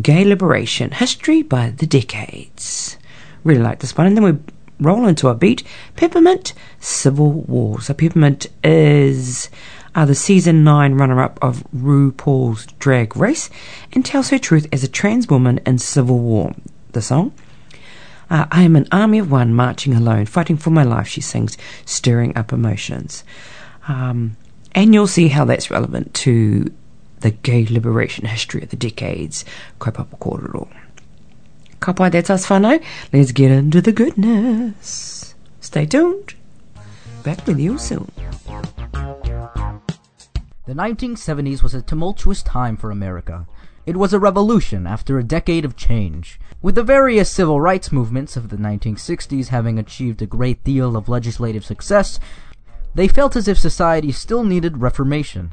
Gay 0.00 0.24
Liberation 0.24 0.90
History 0.92 1.42
by 1.42 1.70
the 1.70 1.86
Decades. 1.86 2.96
Really 3.44 3.62
like 3.62 3.80
this 3.80 3.96
one. 3.96 4.06
And 4.06 4.16
then 4.16 4.24
we 4.24 4.38
roll 4.80 5.06
into 5.06 5.28
a 5.28 5.34
beat 5.34 5.62
Peppermint 5.96 6.52
Civil 6.80 7.32
War. 7.32 7.80
So, 7.80 7.94
Peppermint 7.94 8.46
is 8.62 9.50
uh, 9.94 10.04
the 10.04 10.14
season 10.14 10.64
9 10.64 10.94
runner 10.94 11.20
up 11.22 11.38
of 11.42 11.64
RuPaul's 11.74 12.66
Drag 12.78 13.16
Race 13.16 13.50
and 13.92 14.04
tells 14.04 14.30
her 14.30 14.38
truth 14.38 14.66
as 14.72 14.82
a 14.82 14.88
trans 14.88 15.28
woman 15.28 15.60
in 15.66 15.78
Civil 15.78 16.18
War. 16.18 16.54
The 16.92 17.02
song. 17.02 17.32
Uh, 18.30 18.46
I 18.50 18.62
am 18.62 18.76
an 18.76 18.88
army 18.90 19.18
of 19.18 19.30
one 19.30 19.54
marching 19.54 19.94
alone, 19.94 20.26
fighting 20.26 20.56
for 20.56 20.70
my 20.70 20.82
life, 20.82 21.08
she 21.08 21.20
sings, 21.20 21.56
stirring 21.84 22.36
up 22.36 22.52
emotions. 22.52 23.24
Um, 23.88 24.36
and 24.74 24.94
you'll 24.94 25.06
see 25.06 25.28
how 25.28 25.44
that's 25.44 25.70
relevant 25.70 26.14
to 26.14 26.72
the 27.20 27.30
gay 27.30 27.66
liberation 27.66 28.26
history 28.26 28.62
of 28.62 28.70
the 28.70 28.76
decades. 28.76 29.44
Kaupapa 29.78 30.18
kōrero. 30.18 30.68
Ka 31.80 31.92
pai, 31.92 32.08
that's 32.08 32.30
us 32.30 32.46
whānau. 32.46 32.82
Let's 33.12 33.32
get 33.32 33.50
into 33.50 33.80
the 33.80 33.92
goodness. 33.92 35.34
Stay 35.60 35.86
tuned. 35.86 36.34
Back 37.22 37.46
with 37.46 37.58
you 37.58 37.78
soon. 37.78 38.10
The 40.66 40.72
1970s 40.72 41.62
was 41.62 41.74
a 41.74 41.82
tumultuous 41.82 42.42
time 42.42 42.76
for 42.76 42.90
America. 42.90 43.46
It 43.86 43.96
was 43.96 44.14
a 44.14 44.18
revolution 44.18 44.86
after 44.86 45.18
a 45.18 45.24
decade 45.24 45.64
of 45.64 45.76
change. 45.76 46.40
With 46.64 46.76
the 46.76 46.82
various 46.82 47.30
civil 47.30 47.60
rights 47.60 47.92
movements 47.92 48.38
of 48.38 48.48
the 48.48 48.56
1960s 48.56 49.48
having 49.48 49.78
achieved 49.78 50.22
a 50.22 50.26
great 50.26 50.64
deal 50.64 50.96
of 50.96 51.10
legislative 51.10 51.62
success, 51.62 52.18
they 52.94 53.06
felt 53.06 53.36
as 53.36 53.48
if 53.48 53.58
society 53.58 54.10
still 54.12 54.44
needed 54.44 54.78
reformation. 54.78 55.52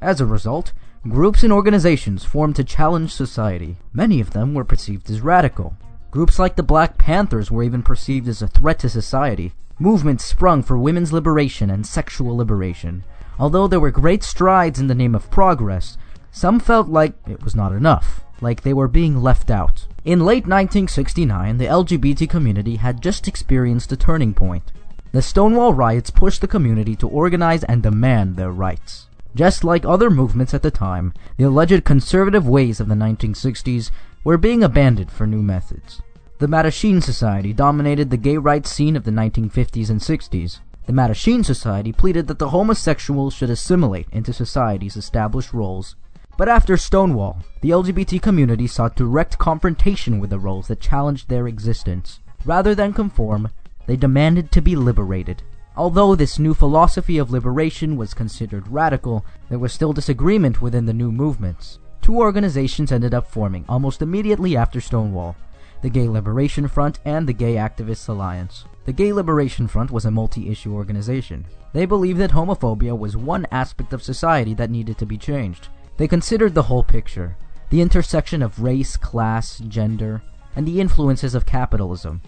As 0.00 0.20
a 0.20 0.26
result, 0.26 0.72
groups 1.08 1.44
and 1.44 1.52
organizations 1.52 2.24
formed 2.24 2.56
to 2.56 2.64
challenge 2.64 3.12
society. 3.12 3.76
Many 3.92 4.20
of 4.20 4.30
them 4.30 4.52
were 4.52 4.64
perceived 4.64 5.08
as 5.10 5.20
radical. 5.20 5.76
Groups 6.10 6.40
like 6.40 6.56
the 6.56 6.64
Black 6.64 6.98
Panthers 6.98 7.52
were 7.52 7.62
even 7.62 7.84
perceived 7.84 8.26
as 8.26 8.42
a 8.42 8.48
threat 8.48 8.80
to 8.80 8.88
society. 8.88 9.52
Movements 9.78 10.24
sprung 10.24 10.64
for 10.64 10.76
women's 10.76 11.12
liberation 11.12 11.70
and 11.70 11.86
sexual 11.86 12.36
liberation. 12.36 13.04
Although 13.38 13.68
there 13.68 13.78
were 13.78 13.92
great 13.92 14.24
strides 14.24 14.80
in 14.80 14.88
the 14.88 14.96
name 14.96 15.14
of 15.14 15.30
progress, 15.30 15.96
some 16.32 16.58
felt 16.58 16.88
like 16.88 17.14
it 17.28 17.44
was 17.44 17.54
not 17.54 17.70
enough, 17.70 18.24
like 18.42 18.62
they 18.62 18.74
were 18.74 18.88
being 18.88 19.22
left 19.22 19.50
out. 19.50 19.86
In 20.04 20.20
late 20.20 20.44
1969, 20.44 21.58
the 21.58 21.66
LGBT 21.66 22.28
community 22.28 22.76
had 22.76 23.00
just 23.00 23.28
experienced 23.28 23.92
a 23.92 23.96
turning 23.96 24.34
point. 24.34 24.72
The 25.12 25.22
Stonewall 25.22 25.74
riots 25.74 26.10
pushed 26.10 26.40
the 26.40 26.48
community 26.48 26.96
to 26.96 27.08
organize 27.08 27.64
and 27.64 27.82
demand 27.82 28.36
their 28.36 28.50
rights. 28.50 29.08
Just 29.34 29.62
like 29.62 29.84
other 29.84 30.10
movements 30.10 30.52
at 30.52 30.62
the 30.62 30.70
time, 30.70 31.14
the 31.36 31.44
alleged 31.44 31.84
conservative 31.84 32.46
ways 32.46 32.80
of 32.80 32.88
the 32.88 32.94
1960s 32.94 33.90
were 34.24 34.36
being 34.36 34.62
abandoned 34.62 35.10
for 35.10 35.26
new 35.26 35.42
methods. 35.42 36.02
The 36.38 36.48
Mattachine 36.48 37.02
Society 37.02 37.52
dominated 37.52 38.10
the 38.10 38.16
gay 38.16 38.36
rights 38.36 38.70
scene 38.70 38.96
of 38.96 39.04
the 39.04 39.10
1950s 39.10 39.88
and 39.88 40.00
60s. 40.00 40.58
The 40.86 40.92
Mattachine 40.92 41.44
Society 41.44 41.92
pleaded 41.92 42.26
that 42.26 42.38
the 42.38 42.50
homosexuals 42.50 43.32
should 43.32 43.50
assimilate 43.50 44.08
into 44.10 44.32
society's 44.32 44.96
established 44.96 45.52
roles. 45.52 45.94
But 46.42 46.48
after 46.48 46.76
Stonewall, 46.76 47.38
the 47.60 47.70
LGBT 47.70 48.20
community 48.20 48.66
sought 48.66 48.96
direct 48.96 49.38
confrontation 49.38 50.18
with 50.18 50.30
the 50.30 50.40
roles 50.40 50.66
that 50.66 50.80
challenged 50.80 51.28
their 51.28 51.46
existence. 51.46 52.18
Rather 52.44 52.74
than 52.74 52.92
conform, 52.92 53.48
they 53.86 53.94
demanded 53.94 54.50
to 54.50 54.60
be 54.60 54.74
liberated. 54.74 55.44
Although 55.76 56.16
this 56.16 56.40
new 56.40 56.52
philosophy 56.52 57.16
of 57.16 57.30
liberation 57.30 57.96
was 57.96 58.12
considered 58.12 58.66
radical, 58.66 59.24
there 59.50 59.60
was 59.60 59.72
still 59.72 59.92
disagreement 59.92 60.60
within 60.60 60.84
the 60.84 60.92
new 60.92 61.12
movements. 61.12 61.78
Two 62.00 62.18
organizations 62.18 62.90
ended 62.90 63.14
up 63.14 63.30
forming 63.30 63.64
almost 63.68 64.02
immediately 64.02 64.56
after 64.56 64.80
Stonewall 64.80 65.36
the 65.80 65.90
Gay 65.90 66.08
Liberation 66.08 66.66
Front 66.66 66.98
and 67.04 67.28
the 67.28 67.32
Gay 67.32 67.54
Activists 67.54 68.08
Alliance. 68.08 68.64
The 68.84 68.92
Gay 68.92 69.12
Liberation 69.12 69.68
Front 69.68 69.92
was 69.92 70.06
a 70.06 70.10
multi 70.10 70.50
issue 70.50 70.74
organization. 70.74 71.46
They 71.72 71.86
believed 71.86 72.18
that 72.18 72.32
homophobia 72.32 72.98
was 72.98 73.16
one 73.16 73.46
aspect 73.52 73.92
of 73.92 74.02
society 74.02 74.54
that 74.54 74.70
needed 74.70 74.98
to 74.98 75.06
be 75.06 75.16
changed. 75.16 75.68
They 76.02 76.08
considered 76.08 76.54
the 76.54 76.64
whole 76.64 76.82
picture 76.82 77.36
the 77.70 77.80
intersection 77.80 78.42
of 78.42 78.60
race, 78.60 78.96
class, 78.96 79.60
gender, 79.68 80.20
and 80.56 80.66
the 80.66 80.80
influences 80.80 81.32
of 81.36 81.46
capitalism. 81.46 82.22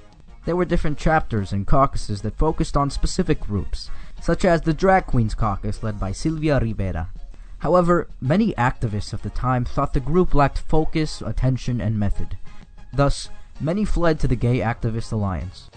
There 0.45 0.55
were 0.55 0.65
different 0.65 0.97
chapters 0.97 1.53
and 1.53 1.67
caucuses 1.67 2.23
that 2.23 2.39
focused 2.39 2.77
on 2.77 2.89
specific 2.89 3.41
groups, 3.41 3.91
such 4.23 4.45
as 4.45 4.61
the 4.61 4.73
Drag 4.73 5.07
Queens 5.07 5.35
Caucus 5.35 5.83
led 5.83 5.99
by 5.99 6.13
Sylvia 6.13 6.61
Rivera. 6.61 7.11
However, 7.59 8.07
many 8.21 8.53
activists 8.53 9.13
of 9.13 9.23
the 9.23 9.31
time 9.31 9.65
thought 9.65 9.93
the 9.93 9.99
group 9.99 10.35
lacked 10.35 10.59
focus, 10.59 11.21
attention, 11.21 11.81
and 11.81 11.99
method. 11.99 12.39
Thus, 12.93 13.29
many 13.61 13.85
fled 13.85 14.21
to 14.21 14.29
the 14.29 14.37
Gay 14.37 14.59
Activist 14.59 15.11
Alliance. 15.11 15.69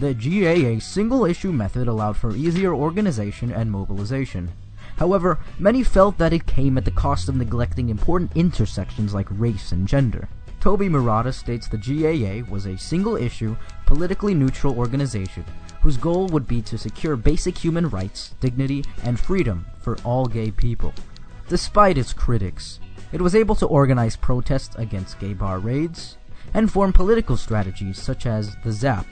The 0.00 0.14
GAA 0.14 0.80
single 0.80 1.24
issue 1.26 1.52
method 1.52 1.86
allowed 1.86 2.16
for 2.16 2.34
easier 2.34 2.74
organization 2.74 3.52
and 3.52 3.70
mobilization. 3.70 4.50
However, 4.96 5.38
many 5.58 5.82
felt 5.82 6.18
that 6.18 6.32
it 6.32 6.46
came 6.46 6.78
at 6.78 6.84
the 6.84 6.90
cost 6.90 7.28
of 7.28 7.36
neglecting 7.36 7.88
important 7.88 8.32
intersections 8.36 9.12
like 9.14 9.26
race 9.30 9.72
and 9.72 9.88
gender. 9.88 10.28
Toby 10.60 10.88
Marotta 10.88 11.32
states 11.34 11.68
the 11.68 11.76
GAA 11.76 12.50
was 12.50 12.66
a 12.66 12.78
single 12.78 13.16
issue, 13.16 13.56
politically 13.86 14.34
neutral 14.34 14.78
organization 14.78 15.44
whose 15.84 15.98
goal 15.98 16.28
would 16.28 16.48
be 16.48 16.62
to 16.62 16.78
secure 16.78 17.14
basic 17.14 17.58
human 17.58 17.90
rights, 17.90 18.34
dignity, 18.40 18.82
and 19.02 19.20
freedom 19.20 19.66
for 19.78 19.98
all 20.02 20.24
gay 20.24 20.50
people. 20.50 20.94
Despite 21.46 21.98
its 21.98 22.14
critics, 22.14 22.80
it 23.12 23.20
was 23.20 23.34
able 23.34 23.54
to 23.56 23.66
organize 23.66 24.16
protests 24.16 24.74
against 24.76 25.18
gay 25.18 25.34
bar 25.34 25.58
raids 25.58 26.16
and 26.54 26.72
form 26.72 26.90
political 26.90 27.36
strategies 27.36 28.00
such 28.00 28.24
as 28.24 28.56
the 28.64 28.72
ZAP. 28.72 29.04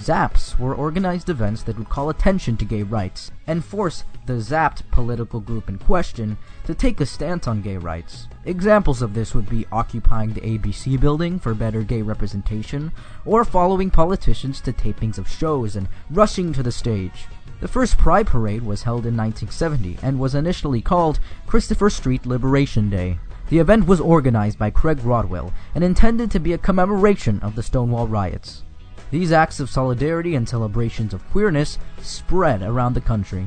ZAPs 0.00 0.58
were 0.58 0.74
organized 0.74 1.28
events 1.28 1.62
that 1.62 1.78
would 1.78 1.88
call 1.88 2.10
attention 2.10 2.56
to 2.58 2.64
gay 2.64 2.82
rights 2.82 3.30
and 3.46 3.64
force 3.64 4.04
the 4.26 4.34
zapped 4.34 4.82
political 4.90 5.40
group 5.40 5.68
in 5.68 5.78
question 5.78 6.36
to 6.64 6.74
take 6.74 7.00
a 7.00 7.06
stance 7.06 7.46
on 7.46 7.62
gay 7.62 7.76
rights. 7.76 8.26
Examples 8.44 9.02
of 9.02 9.14
this 9.14 9.34
would 9.34 9.48
be 9.48 9.66
occupying 9.72 10.32
the 10.32 10.40
ABC 10.40 11.00
building 11.00 11.38
for 11.38 11.54
better 11.54 11.82
gay 11.82 12.02
representation, 12.02 12.92
or 13.24 13.44
following 13.44 13.90
politicians 13.90 14.60
to 14.60 14.72
tapings 14.72 15.18
of 15.18 15.28
shows 15.28 15.76
and 15.76 15.88
rushing 16.10 16.52
to 16.52 16.62
the 16.62 16.72
stage. 16.72 17.26
The 17.60 17.68
first 17.68 17.96
Pride 17.96 18.26
Parade 18.26 18.62
was 18.62 18.82
held 18.82 19.06
in 19.06 19.16
1970 19.16 19.98
and 20.02 20.18
was 20.18 20.34
initially 20.34 20.82
called 20.82 21.20
Christopher 21.46 21.88
Street 21.88 22.26
Liberation 22.26 22.90
Day. 22.90 23.18
The 23.48 23.58
event 23.58 23.86
was 23.86 24.00
organized 24.00 24.58
by 24.58 24.70
Craig 24.70 25.00
Rodwell 25.02 25.52
and 25.74 25.84
intended 25.84 26.30
to 26.30 26.40
be 26.40 26.52
a 26.52 26.58
commemoration 26.58 27.40
of 27.40 27.54
the 27.54 27.62
Stonewall 27.62 28.08
riots. 28.08 28.62
These 29.10 29.32
acts 29.32 29.60
of 29.60 29.70
solidarity 29.70 30.34
and 30.34 30.48
celebrations 30.48 31.14
of 31.14 31.28
queerness 31.30 31.78
spread 32.00 32.62
around 32.62 32.94
the 32.94 33.00
country. 33.00 33.46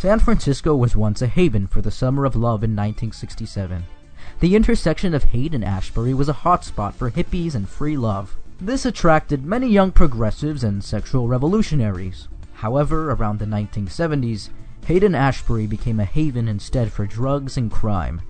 San 0.00 0.18
Francisco 0.18 0.74
was 0.74 0.96
once 0.96 1.20
a 1.20 1.26
haven 1.26 1.66
for 1.66 1.82
the 1.82 1.90
Summer 1.90 2.24
of 2.24 2.34
Love 2.34 2.64
in 2.64 2.70
1967. 2.70 3.84
The 4.40 4.56
intersection 4.56 5.12
of 5.12 5.24
Haight 5.24 5.54
and 5.54 5.62
Ashbury 5.62 6.14
was 6.14 6.30
a 6.30 6.32
hotspot 6.32 6.94
for 6.94 7.10
hippies 7.10 7.54
and 7.54 7.68
free 7.68 7.98
love. 7.98 8.34
This 8.58 8.86
attracted 8.86 9.44
many 9.44 9.68
young 9.68 9.92
progressives 9.92 10.64
and 10.64 10.82
sexual 10.82 11.28
revolutionaries. 11.28 12.28
However, 12.54 13.10
around 13.10 13.40
the 13.40 13.44
1970s, 13.44 14.48
Haight 14.86 15.04
and 15.04 15.14
Ashbury 15.14 15.66
became 15.66 16.00
a 16.00 16.04
haven 16.04 16.48
instead 16.48 16.92
for 16.92 17.06
drugs 17.06 17.56
and 17.56 17.70
crime. 17.70 18.20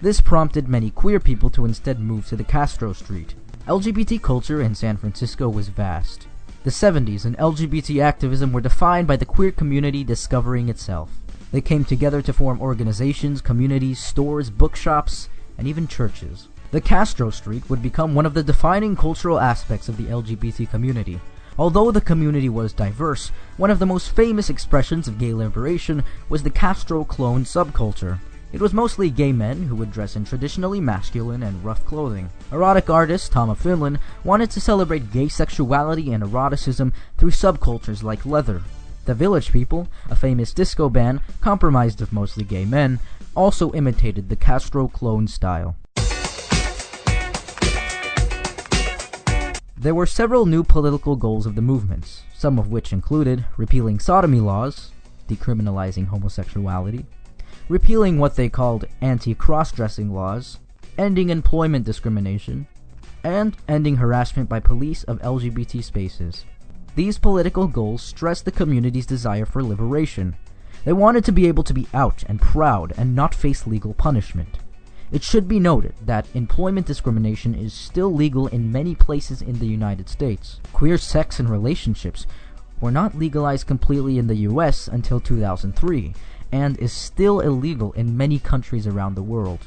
This 0.00 0.20
prompted 0.20 0.66
many 0.66 0.90
queer 0.90 1.20
people 1.20 1.50
to 1.50 1.66
instead 1.66 2.00
move 2.00 2.26
to 2.28 2.36
the 2.36 2.44
Castro 2.44 2.92
Street. 2.94 3.34
LGBT 3.66 4.22
culture 4.22 4.62
in 4.62 4.74
San 4.74 4.96
Francisco 4.96 5.48
was 5.48 5.68
vast. 5.68 6.26
The 6.64 6.70
70s 6.70 7.24
and 7.26 7.36
LGBT 7.36 8.02
activism 8.02 8.52
were 8.52 8.60
defined 8.60 9.06
by 9.06 9.16
the 9.16 9.26
queer 9.26 9.50
community 9.50 10.02
discovering 10.02 10.68
itself. 10.68 11.10
They 11.52 11.60
came 11.60 11.84
together 11.84 12.22
to 12.22 12.32
form 12.32 12.60
organizations, 12.60 13.40
communities, 13.40 13.98
stores, 13.98 14.48
bookshops, 14.50 15.28
and 15.58 15.66
even 15.66 15.86
churches. 15.86 16.48
The 16.70 16.80
Castro 16.80 17.30
Street 17.30 17.68
would 17.68 17.82
become 17.82 18.14
one 18.14 18.26
of 18.26 18.34
the 18.34 18.42
defining 18.42 18.96
cultural 18.96 19.40
aspects 19.40 19.88
of 19.88 19.96
the 19.96 20.04
LGBT 20.04 20.70
community. 20.70 21.20
Although 21.60 21.90
the 21.90 22.00
community 22.00 22.48
was 22.48 22.72
diverse, 22.72 23.30
one 23.58 23.70
of 23.70 23.78
the 23.78 23.84
most 23.84 24.16
famous 24.16 24.48
expressions 24.48 25.06
of 25.06 25.18
gay 25.18 25.34
liberation 25.34 26.02
was 26.30 26.42
the 26.42 26.48
Castro 26.48 27.04
clone 27.04 27.44
subculture. 27.44 28.18
It 28.50 28.62
was 28.62 28.72
mostly 28.72 29.10
gay 29.10 29.30
men 29.30 29.64
who 29.64 29.76
would 29.76 29.92
dress 29.92 30.16
in 30.16 30.24
traditionally 30.24 30.80
masculine 30.80 31.42
and 31.42 31.62
rough 31.62 31.84
clothing. 31.84 32.30
Erotic 32.50 32.88
artist 32.88 33.32
Tom 33.32 33.50
of 33.50 33.58
Finland 33.58 33.98
wanted 34.24 34.50
to 34.52 34.60
celebrate 34.60 35.12
gay 35.12 35.28
sexuality 35.28 36.14
and 36.14 36.24
eroticism 36.24 36.94
through 37.18 37.32
subcultures 37.32 38.02
like 38.02 38.24
leather. 38.24 38.62
The 39.04 39.12
Village 39.12 39.52
People, 39.52 39.86
a 40.08 40.16
famous 40.16 40.54
disco 40.54 40.88
band 40.88 41.20
compromised 41.42 42.00
of 42.00 42.10
mostly 42.10 42.42
gay 42.42 42.64
men, 42.64 43.00
also 43.36 43.70
imitated 43.72 44.30
the 44.30 44.34
Castro 44.34 44.88
clone 44.88 45.28
style. 45.28 45.76
There 49.80 49.94
were 49.94 50.04
several 50.04 50.44
new 50.44 50.62
political 50.62 51.16
goals 51.16 51.46
of 51.46 51.54
the 51.54 51.62
movements, 51.62 52.24
some 52.34 52.58
of 52.58 52.70
which 52.70 52.92
included 52.92 53.46
repealing 53.56 53.98
sodomy 53.98 54.38
laws, 54.38 54.90
decriminalizing 55.26 56.08
homosexuality, 56.08 57.06
repealing 57.66 58.18
what 58.18 58.36
they 58.36 58.50
called 58.50 58.84
anti 59.00 59.32
cross 59.32 59.72
dressing 59.72 60.12
laws, 60.12 60.58
ending 60.98 61.30
employment 61.30 61.86
discrimination, 61.86 62.66
and 63.24 63.56
ending 63.68 63.96
harassment 63.96 64.50
by 64.50 64.60
police 64.60 65.02
of 65.04 65.18
LGBT 65.22 65.82
spaces. 65.82 66.44
These 66.94 67.16
political 67.16 67.66
goals 67.66 68.02
stressed 68.02 68.44
the 68.44 68.52
community's 68.52 69.06
desire 69.06 69.46
for 69.46 69.62
liberation. 69.62 70.36
They 70.84 70.92
wanted 70.92 71.24
to 71.24 71.32
be 71.32 71.48
able 71.48 71.62
to 71.62 71.72
be 71.72 71.88
out 71.94 72.22
and 72.26 72.38
proud 72.38 72.92
and 72.98 73.14
not 73.16 73.34
face 73.34 73.66
legal 73.66 73.94
punishment. 73.94 74.58
It 75.12 75.24
should 75.24 75.48
be 75.48 75.58
noted 75.58 75.94
that 76.06 76.28
employment 76.34 76.86
discrimination 76.86 77.52
is 77.52 77.72
still 77.72 78.14
legal 78.14 78.46
in 78.46 78.70
many 78.70 78.94
places 78.94 79.42
in 79.42 79.58
the 79.58 79.66
United 79.66 80.08
States. 80.08 80.60
Queer 80.72 80.98
sex 80.98 81.40
and 81.40 81.50
relationships 81.50 82.26
were 82.80 82.92
not 82.92 83.18
legalized 83.18 83.66
completely 83.66 84.18
in 84.18 84.28
the 84.28 84.46
US 84.48 84.86
until 84.86 85.18
2003 85.18 86.14
and 86.52 86.78
is 86.78 86.92
still 86.92 87.40
illegal 87.40 87.90
in 87.92 88.16
many 88.16 88.38
countries 88.38 88.86
around 88.86 89.16
the 89.16 89.22
world. 89.22 89.66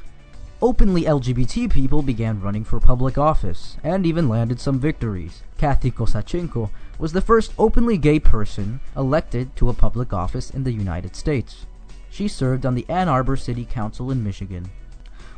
Openly 0.62 1.04
LGBT 1.04 1.70
people 1.70 2.02
began 2.02 2.40
running 2.40 2.64
for 2.64 2.80
public 2.80 3.18
office 3.18 3.76
and 3.84 4.06
even 4.06 4.30
landed 4.30 4.62
some 4.62 4.80
victories. 4.80 5.44
Kathy 5.58 5.92
Kozachenko 5.92 6.70
was 6.98 7.12
the 7.12 7.20
first 7.20 7.54
openly 7.60 7.98
gay 7.98 8.18
person 8.18 8.80
elected 8.96 9.54
to 9.58 9.68
a 9.68 9.74
public 9.74 10.14
office 10.14 10.50
in 10.50 10.64
the 10.64 10.72
United 10.72 11.18
States. 11.18 11.66
She 12.10 12.30
served 12.30 12.66
on 12.66 12.76
the 12.76 12.86
Ann 12.88 13.10
Arbor 13.10 13.36
City 13.36 13.66
Council 13.66 14.10
in 14.10 14.24
Michigan. 14.24 14.70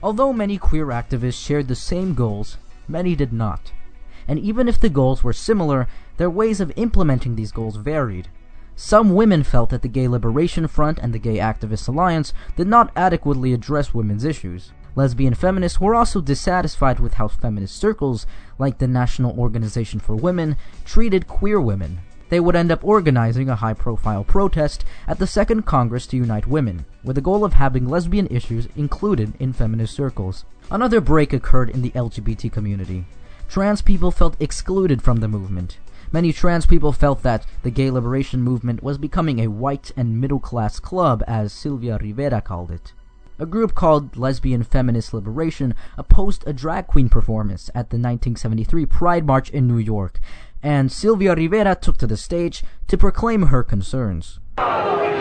Although 0.06 0.34
many 0.34 0.60
queer 0.60 0.86
activists 0.90 1.44
shared 1.44 1.68
the 1.68 1.74
same 1.74 2.14
goals, 2.14 2.60
many 2.88 3.16
did 3.16 3.34
not. 3.34 3.72
And 4.28 4.38
even 4.38 4.68
if 4.68 4.80
the 4.80 4.88
goals 4.88 5.24
were 5.24 5.34
similar, 5.34 5.88
their 6.18 6.30
ways 6.30 6.62
of 6.62 6.72
implementing 6.76 7.36
these 7.36 7.52
goals 7.52 7.78
varied. 7.78 8.28
Some 8.76 9.16
women 9.16 9.42
felt 9.42 9.72
that 9.72 9.82
the 9.82 9.88
Gay 9.88 10.08
Liberation 10.08 10.68
Front 10.68 11.00
and 11.00 11.12
the 11.12 11.18
Gay 11.18 11.38
Activists 11.38 11.88
Alliance 11.88 12.34
did 12.56 12.68
not 12.68 12.92
adequately 12.96 13.52
address 13.52 13.96
women's 13.96 14.26
issues. 14.26 14.74
Lesbian 14.96 15.34
feminists 15.34 15.82
were 15.82 15.96
also 15.96 16.22
dissatisfied 16.22 17.00
with 17.00 17.16
how 17.16 17.28
feminist 17.28 17.76
circles, 17.76 18.28
like 18.60 18.78
the 18.78 18.88
National 18.88 19.36
Organization 19.40 20.00
for 20.00 20.16
Women, 20.16 20.56
treated 20.86 21.26
queer 21.26 21.60
women. 21.60 22.02
They 22.30 22.40
would 22.40 22.56
end 22.56 22.72
up 22.72 22.84
organizing 22.84 23.50
a 23.50 23.56
high 23.56 23.74
profile 23.74 24.24
protest 24.24 24.84
at 25.08 25.20
the 25.20 25.28
Second 25.28 25.66
Congress 25.66 26.08
to 26.08 26.18
Unite 26.18 26.48
Women, 26.48 26.86
with 27.04 27.16
the 27.16 27.22
goal 27.22 27.46
of 27.46 27.54
having 27.54 27.88
lesbian 27.88 28.28
issues 28.28 28.68
included 28.76 29.34
in 29.40 29.54
feminist 29.54 29.94
circles. 29.94 30.44
Another 30.72 31.02
break 31.02 31.34
occurred 31.34 31.70
in 31.70 31.82
the 31.82 31.92
LGBT 31.92 32.52
community. 32.52 33.06
Trans 33.48 33.82
people 33.82 34.10
felt 34.10 34.36
excluded 34.40 35.02
from 35.02 35.18
the 35.18 35.28
movement. 35.28 35.78
Many 36.12 36.34
trans 36.34 36.66
people 36.66 36.92
felt 36.92 37.22
that 37.24 37.46
the 37.62 37.70
gay 37.70 37.92
liberation 37.92 38.42
movement 38.42 38.82
was 38.82 38.98
becoming 38.98 39.40
a 39.40 39.48
white 39.48 39.92
and 39.96 40.20
middle 40.20 40.40
class 40.40 40.80
club, 40.80 41.24
as 41.28 41.54
Sylvia 41.54 41.98
Rivera 42.02 42.42
called 42.42 42.72
it. 42.72 42.94
A 43.38 43.46
group 43.46 43.76
called 43.76 44.16
Lesbian 44.16 44.64
Feminist 44.64 45.14
Liberation 45.14 45.76
opposed 45.98 46.44
a 46.48 46.54
drag 46.54 46.88
queen 46.88 47.10
performance 47.10 47.70
at 47.70 47.90
the 47.90 47.98
1973 47.98 48.86
Pride 48.86 49.26
March 49.26 49.50
in 49.50 49.68
New 49.68 49.78
York, 49.78 50.22
and 50.66 50.92
Sylvia 50.92 51.36
Rivera 51.36 51.76
took 51.76 51.98
to 52.00 52.08
the 52.08 52.18
stage 52.18 52.64
to 52.88 52.98
proclaim 52.98 53.44
her 53.44 53.62
concerns. 53.62 54.40
Y'all 54.58 55.14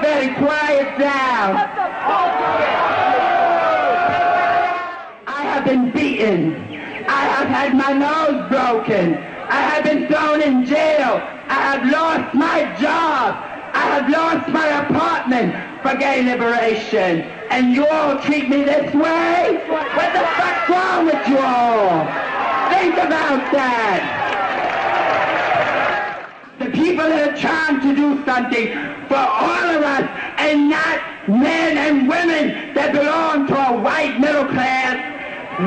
better 0.00 0.34
quiet 0.40 0.98
down. 0.98 1.54
I 5.26 5.42
have 5.52 5.66
been 5.66 5.90
beaten. 5.90 6.54
I 7.06 7.24
have 7.34 7.48
had 7.48 7.76
my 7.76 7.92
nose 7.92 8.48
broken. 8.48 9.16
I 9.16 9.60
have 9.60 9.84
been 9.84 10.08
thrown 10.08 10.40
in 10.40 10.64
jail. 10.64 11.20
I 11.48 11.60
have 11.60 11.92
lost 11.92 12.34
my 12.34 12.74
job. 12.80 13.53
I 13.84 14.00
have 14.00 14.08
lost 14.08 14.48
my 14.48 14.66
apartment 14.82 15.52
for 15.82 15.94
gay 15.96 16.22
liberation. 16.24 17.20
And 17.50 17.74
you 17.74 17.86
all 17.86 18.18
treat 18.18 18.48
me 18.48 18.64
this 18.64 18.94
way? 18.94 19.60
What 19.68 20.10
the 20.16 20.24
fuck's 20.36 20.70
wrong 20.70 21.04
with 21.04 21.28
you 21.28 21.38
all? 21.38 22.08
Think 22.72 22.94
about 22.94 23.44
that. 23.52 24.00
The 26.58 26.70
people 26.70 27.04
that 27.04 27.28
are 27.28 27.36
trying 27.36 27.80
to 27.82 27.94
do 27.94 28.24
something 28.24 28.72
for 29.06 29.20
all 29.20 29.68
of 29.76 29.82
us 29.82 30.08
and 30.38 30.70
not 30.70 31.28
men 31.28 31.76
and 31.76 32.08
women 32.08 32.72
that 32.74 32.92
belong 32.92 33.46
to 33.48 33.54
a 33.54 33.80
white 33.80 34.18
middle 34.18 34.46
class, 34.46 34.96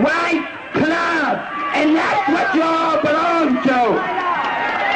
white 0.02 0.42
club. 0.74 1.38
And 1.78 1.96
that's 1.96 2.28
what 2.34 2.56
you 2.56 2.64
all 2.64 3.00
belong 3.00 3.62
to. 3.62 4.18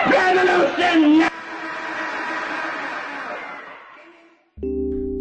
Revolution 0.09 1.30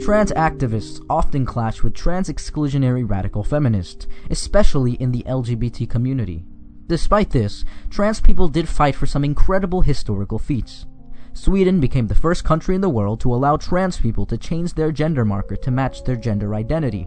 Trans 0.01 0.33
activists 0.33 1.05
often 1.11 1.45
clash 1.45 1.83
with 1.83 1.93
trans 1.93 2.31
exclusionary 2.31 3.09
radical 3.09 3.45
feminists, 3.45 4.07
especially 4.31 4.95
in 4.95 5.13
the 5.13 5.23
LGBT 5.25 5.89
community. 5.91 6.43
Despite 6.87 7.31
this, 7.31 7.67
trans 7.91 8.19
people 8.19 8.49
did 8.49 8.67
fight 8.67 8.95
for 8.95 9.05
some 9.05 9.25
incredible 9.25 9.83
historical 9.83 10.39
feats. 10.39 10.87
Sweden 11.35 11.81
became 11.81 12.07
the 12.07 12.15
first 12.15 12.45
country 12.45 12.75
in 12.75 12.81
the 12.81 12.89
world 12.89 13.21
to 13.21 13.33
allow 13.33 13.59
trans 13.59 13.99
people 13.99 14.25
to 14.27 14.39
change 14.39 14.73
their 14.73 14.91
gender 14.91 15.25
marker 15.25 15.55
to 15.57 15.71
match 15.71 16.03
their 16.03 16.17
gender 16.17 16.55
identity. 16.55 17.07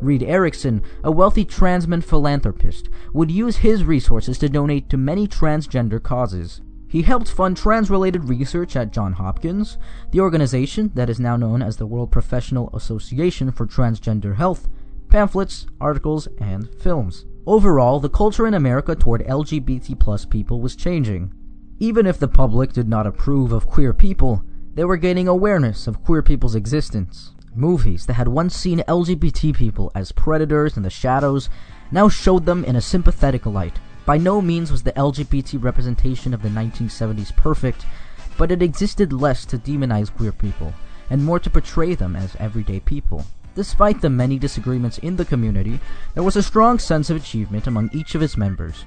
Reed 0.00 0.22
Erickson, 0.22 0.82
a 1.02 1.10
wealthy 1.10 1.44
transman 1.44 2.00
philanthropist, 2.00 2.88
would 3.12 3.32
use 3.32 3.56
his 3.56 3.82
resources 3.82 4.38
to 4.38 4.48
donate 4.48 4.88
to 4.90 4.96
many 4.96 5.26
transgender 5.26 6.00
causes. 6.00 6.60
He 6.88 7.02
helped 7.02 7.30
fund 7.30 7.58
trans 7.58 7.90
related 7.90 8.30
research 8.30 8.74
at 8.74 8.92
Johns 8.92 9.18
Hopkins, 9.18 9.76
the 10.10 10.20
organization 10.20 10.90
that 10.94 11.10
is 11.10 11.20
now 11.20 11.36
known 11.36 11.62
as 11.62 11.76
the 11.76 11.86
World 11.86 12.10
Professional 12.10 12.74
Association 12.74 13.52
for 13.52 13.66
Transgender 13.66 14.36
Health, 14.36 14.68
pamphlets, 15.10 15.66
articles, 15.80 16.28
and 16.38 16.74
films. 16.80 17.26
Overall, 17.46 18.00
the 18.00 18.08
culture 18.08 18.46
in 18.46 18.54
America 18.54 18.94
toward 18.94 19.22
LGBT 19.26 19.98
plus 20.00 20.24
people 20.24 20.62
was 20.62 20.74
changing. 20.74 21.32
Even 21.78 22.06
if 22.06 22.18
the 22.18 22.26
public 22.26 22.72
did 22.72 22.88
not 22.88 23.06
approve 23.06 23.52
of 23.52 23.66
queer 23.66 23.92
people, 23.92 24.42
they 24.74 24.84
were 24.84 24.96
gaining 24.96 25.28
awareness 25.28 25.86
of 25.86 26.02
queer 26.02 26.22
people's 26.22 26.54
existence. 26.54 27.34
Movies 27.54 28.06
that 28.06 28.14
had 28.14 28.28
once 28.28 28.54
seen 28.54 28.78
LGBT 28.88 29.54
people 29.54 29.92
as 29.94 30.12
predators 30.12 30.76
in 30.76 30.82
the 30.82 30.90
shadows 30.90 31.50
now 31.90 32.08
showed 32.08 32.46
them 32.46 32.64
in 32.64 32.76
a 32.76 32.80
sympathetic 32.80 33.44
light. 33.44 33.78
By 34.08 34.16
no 34.16 34.40
means 34.40 34.72
was 34.72 34.82
the 34.82 34.92
LGBT 34.92 35.62
representation 35.62 36.32
of 36.32 36.40
the 36.40 36.48
1970s 36.48 37.36
perfect, 37.36 37.84
but 38.38 38.50
it 38.50 38.62
existed 38.62 39.12
less 39.12 39.44
to 39.44 39.58
demonize 39.58 40.10
queer 40.10 40.32
people, 40.32 40.72
and 41.10 41.22
more 41.22 41.38
to 41.38 41.50
portray 41.50 41.94
them 41.94 42.16
as 42.16 42.34
everyday 42.36 42.80
people. 42.80 43.26
Despite 43.54 44.00
the 44.00 44.08
many 44.08 44.38
disagreements 44.38 44.96
in 44.96 45.16
the 45.16 45.26
community, 45.26 45.78
there 46.14 46.22
was 46.22 46.36
a 46.36 46.42
strong 46.42 46.78
sense 46.78 47.10
of 47.10 47.18
achievement 47.18 47.66
among 47.66 47.90
each 47.92 48.14
of 48.14 48.22
its 48.22 48.38
members. 48.38 48.86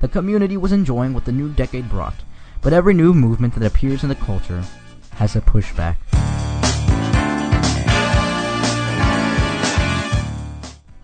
The 0.00 0.06
community 0.06 0.56
was 0.56 0.70
enjoying 0.70 1.14
what 1.14 1.24
the 1.24 1.32
new 1.32 1.48
decade 1.48 1.90
brought, 1.90 2.22
but 2.62 2.72
every 2.72 2.94
new 2.94 3.12
movement 3.12 3.54
that 3.56 3.66
appears 3.66 4.04
in 4.04 4.08
the 4.08 4.14
culture 4.14 4.62
has 5.14 5.34
a 5.34 5.40
pushback. 5.40 5.96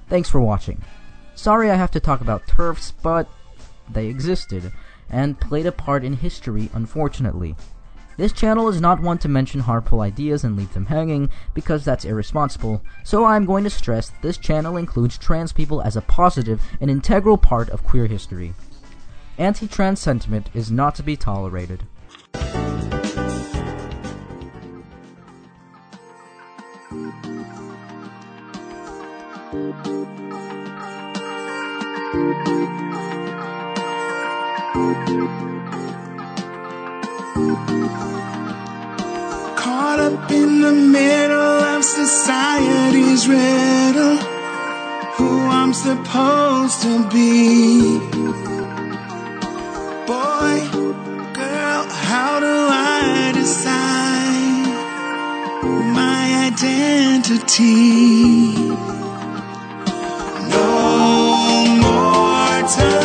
Thanks 0.09 0.31
for 0.31 0.41
watching. 0.41 0.85
Sorry 1.35 1.69
I 1.69 1.75
have 1.75 1.91
to 1.91 2.01
talk 2.01 2.21
about 2.21 2.47
turfs, 2.47 2.93
but 2.93 3.29
they 3.93 4.07
existed, 4.07 4.73
and 5.09 5.41
played 5.41 5.67
a 5.67 5.73
part 5.73 6.05
in 6.05 6.15
history, 6.15 6.71
unfortunately. 6.73 7.57
This 8.17 8.33
channel 8.33 8.69
is 8.69 8.81
not 8.81 9.01
one 9.01 9.19
to 9.19 9.29
mention 9.29 9.61
harmful 9.61 10.03
ideas 10.03 10.45
and 10.45 10.57
leave 10.57 10.75
them 10.75 10.87
hanging, 10.87 11.31
because 11.55 11.85
that's 11.85 12.05
irresponsible, 12.05 12.83
so 13.03 13.25
I'm 13.25 13.47
going 13.47 13.65
to 13.65 13.71
stress 13.71 14.11
that 14.11 14.21
this 14.21 14.37
channel 14.37 14.77
includes 14.77 15.17
trans 15.17 15.53
people 15.53 15.81
as 15.81 15.97
a 15.97 16.03
positive 16.03 16.61
and 16.81 16.91
integral 16.91 17.39
part 17.39 17.71
of 17.71 17.83
queer 17.83 18.07
history. 18.07 18.53
Anti-trans 19.39 20.01
sentiment 20.01 20.51
is 20.53 20.71
not 20.71 20.95
to 20.97 21.03
be 21.03 21.17
tolerated. 21.17 21.85
Caught 39.57 40.01
up 40.01 40.31
in 40.31 40.61
the 40.63 40.73
middle 40.73 41.59
of 41.73 41.85
society's 41.85 43.29
riddle. 43.29 44.17
Who 45.17 45.31
I'm 45.59 45.75
supposed 45.75 46.81
to 46.83 47.09
be. 47.11 47.99
Boy, 50.07 50.57
girl, 51.41 51.83
how 52.09 52.33
do 52.41 52.55
I 52.97 53.33
decide 53.35 54.67
my 56.01 56.23
identity? 56.49 57.75
No 60.49 60.67
more 61.85 62.69
time. 62.75 63.00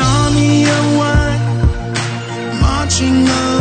army 0.00 0.64
marching 2.60 3.28
on. 3.28 3.59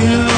to 0.00 0.37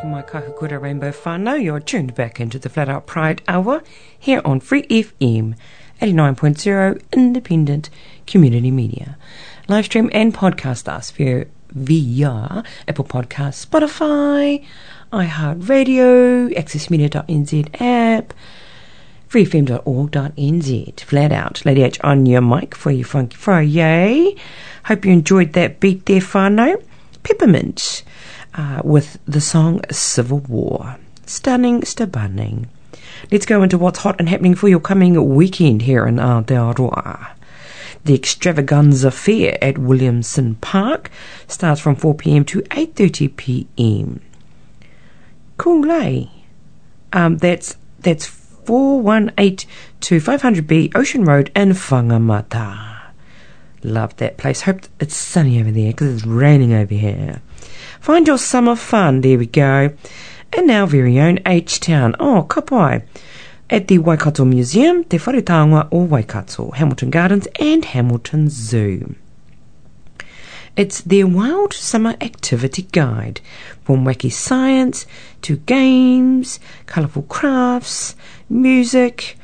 Kura 0.00 0.78
Rainbow 0.78 1.10
whānau, 1.10 1.62
you're 1.62 1.78
tuned 1.78 2.14
back 2.14 2.40
into 2.40 2.58
the 2.58 2.70
Flat 2.70 2.88
Out 2.88 3.06
Pride 3.06 3.42
Hour 3.46 3.82
here 4.18 4.40
on 4.46 4.58
Free 4.58 4.84
FM 4.84 5.54
89.0 6.00 7.02
Independent 7.12 7.90
Community 8.26 8.70
Media. 8.70 9.18
Live 9.68 9.84
stream 9.84 10.08
and 10.14 10.32
podcast 10.32 10.88
us 10.88 11.10
via, 11.10 11.44
via 11.72 12.64
Apple 12.88 13.04
Podcasts, 13.04 13.66
Spotify, 13.66 14.64
iHeartRadio, 15.12 16.56
accessmedia.nz 16.56 17.80
app, 17.82 18.32
freefm.org.nz. 19.28 21.00
Flat 21.00 21.32
out. 21.32 21.66
Lady 21.66 21.82
H 21.82 22.00
on 22.00 22.24
your 22.24 22.40
mic 22.40 22.74
for 22.74 22.90
your 22.90 23.04
Funky 23.04 23.36
Friday. 23.36 24.34
Hope 24.86 25.04
you 25.04 25.12
enjoyed 25.12 25.52
that 25.52 25.78
beat 25.78 26.06
there, 26.06 26.20
whānau. 26.20 26.82
Peppermint 27.22 28.02
uh, 28.54 28.82
with 28.84 29.18
the 29.26 29.40
song 29.40 29.80
Civil 29.90 30.38
War. 30.40 30.96
Stunning, 31.26 31.84
stunning. 31.84 32.68
Let's 33.30 33.46
go 33.46 33.62
into 33.62 33.78
what's 33.78 34.00
hot 34.00 34.16
and 34.18 34.28
happening 34.28 34.54
for 34.54 34.68
your 34.68 34.80
coming 34.80 35.34
weekend 35.34 35.82
here 35.82 36.06
in 36.06 36.16
Aotearoa. 36.16 37.30
The 38.04 38.14
Extravaganza 38.14 39.10
Fair 39.10 39.62
at 39.62 39.78
Williamson 39.78 40.56
Park 40.56 41.10
starts 41.46 41.80
from 41.80 41.96
4pm 41.96 42.46
to 42.48 42.62
8.30pm. 42.62 44.20
Cool? 45.58 46.30
Um, 47.12 47.36
that's, 47.38 47.76
that's 47.98 48.26
418 48.26 49.68
to 50.00 50.16
500B 50.16 50.96
Ocean 50.96 51.24
Road 51.24 51.52
in 51.54 51.70
Whangamata. 51.70 53.00
Love 53.82 54.16
that 54.16 54.36
place. 54.36 54.62
Hope 54.62 54.80
it's 54.98 55.16
sunny 55.16 55.60
over 55.60 55.70
there 55.70 55.90
because 55.90 56.14
it's 56.14 56.26
raining 56.26 56.72
over 56.72 56.94
here. 56.94 57.42
Find 58.00 58.26
your 58.26 58.38
summer 58.38 58.74
fun. 58.76 59.20
There 59.20 59.38
we 59.38 59.46
go. 59.46 59.92
And 60.52 60.70
our 60.70 60.86
very 60.86 61.18
own 61.20 61.40
H-Town. 61.44 62.14
Oh, 62.18 62.46
kapai. 62.48 63.02
At 63.68 63.88
the 63.88 63.98
Waikato 63.98 64.44
Museum, 64.44 65.04
Te 65.04 65.18
Whare 65.18 65.42
Taonga 65.42 65.86
o 65.92 66.04
Waikato, 66.04 66.70
Hamilton 66.72 67.10
Gardens 67.10 67.46
and 67.60 67.84
Hamilton 67.84 68.48
Zoo. 68.48 69.14
It's 70.76 71.00
their 71.02 71.26
wild 71.26 71.74
summer 71.74 72.14
activity 72.20 72.86
guide, 72.90 73.40
from 73.84 74.04
wacky 74.04 74.32
science 74.32 75.04
to 75.42 75.56
games, 75.58 76.58
colourful 76.86 77.24
crafts, 77.24 78.16
music. 78.48 79.36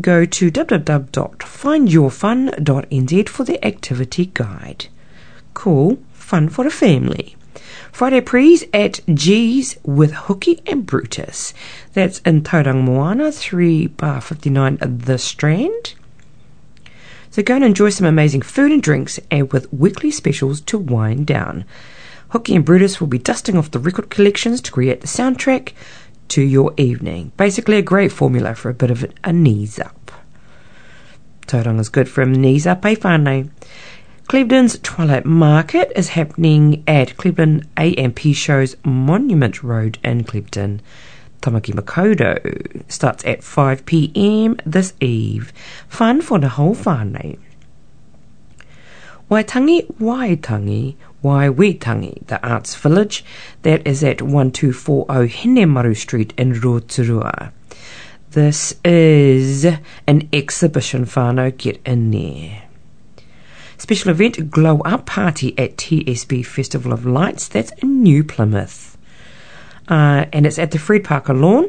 Go 0.00 0.24
to 0.26 0.50
www.findyourfun.nz 0.50 3.28
for 3.28 3.44
the 3.44 3.64
activity 3.64 4.26
guide. 4.34 4.86
Cool, 5.54 5.98
fun 6.12 6.48
for 6.48 6.66
a 6.66 6.70
family. 6.70 7.36
Friday 7.92 8.22
prees 8.22 8.64
at 8.72 9.00
G's 9.12 9.76
with 9.84 10.12
Hooky 10.12 10.62
and 10.66 10.86
Brutus. 10.86 11.52
That's 11.92 12.20
in 12.20 12.40
Tauranga 12.40 12.82
Moana, 12.82 13.30
3 13.30 13.86
bar 13.88 14.22
59 14.22 14.78
The 14.80 15.18
Strand. 15.18 15.94
So 17.30 17.42
go 17.42 17.56
and 17.56 17.64
enjoy 17.64 17.90
some 17.90 18.06
amazing 18.06 18.42
food 18.42 18.72
and 18.72 18.82
drinks 18.82 19.20
and 19.30 19.52
with 19.52 19.70
weekly 19.74 20.10
specials 20.10 20.62
to 20.62 20.78
wind 20.78 21.26
down. 21.26 21.66
Hooky 22.30 22.56
and 22.56 22.64
Brutus 22.64 22.98
will 22.98 23.08
be 23.08 23.18
dusting 23.18 23.58
off 23.58 23.70
the 23.70 23.78
record 23.78 24.08
collections 24.08 24.62
to 24.62 24.72
create 24.72 25.02
the 25.02 25.06
soundtrack 25.06 25.74
to 26.28 26.40
your 26.40 26.72
evening. 26.78 27.32
Basically 27.36 27.76
a 27.76 27.82
great 27.82 28.10
formula 28.10 28.54
for 28.54 28.70
a 28.70 28.74
bit 28.74 28.90
of 28.90 29.04
a 29.22 29.34
knees 29.34 29.78
up. 29.78 30.10
Tauranga's 31.46 31.90
good 31.90 32.08
for 32.08 32.22
a 32.22 32.26
knees 32.26 32.66
up, 32.66 32.86
eh 32.86 32.94
whānau? 32.94 33.50
Clevedon's 34.32 34.78
Twilight 34.78 35.26
Market 35.26 35.92
is 35.94 36.08
happening 36.08 36.82
at 36.86 37.18
Clevedon 37.18 37.68
AMP 37.76 38.18
Shows 38.32 38.76
Monument 38.82 39.62
Road 39.62 39.98
in 40.02 40.24
Clevedon. 40.24 40.80
Tamaki 41.42 41.74
Makaurau 41.74 42.90
starts 42.90 43.22
at 43.26 43.40
5pm 43.40 44.58
this 44.64 44.94
eve. 45.02 45.52
Fun 45.86 46.22
for 46.22 46.38
the 46.38 46.48
whole 46.48 46.74
whānau. 46.74 47.38
Waitangi 49.30 49.92
Waitangi 50.00 50.94
Waiwitangi, 51.22 52.26
the 52.26 52.42
Arts 52.42 52.74
Village, 52.74 53.26
that 53.60 53.86
is 53.86 54.02
at 54.02 54.22
1240 54.22 55.28
Hinemaru 55.28 55.94
Street 55.94 56.32
in 56.38 56.54
Rotorua. 56.54 57.52
This 58.30 58.76
is 58.82 59.66
an 60.06 60.26
exhibition 60.32 61.04
whānau, 61.04 61.54
get 61.54 61.82
in 61.84 62.10
there. 62.10 62.61
Special 63.82 64.12
event 64.12 64.48
Glow 64.48 64.78
Up 64.82 65.06
Party 65.06 65.58
at 65.58 65.76
TSB 65.76 66.46
Festival 66.46 66.92
of 66.92 67.04
Lights, 67.04 67.48
that's 67.48 67.72
in 67.82 68.00
New 68.00 68.22
Plymouth. 68.22 68.96
Uh, 69.88 70.26
and 70.32 70.46
it's 70.46 70.56
at 70.56 70.70
the 70.70 70.78
Fred 70.78 71.02
Parker 71.02 71.34
Lawn. 71.34 71.68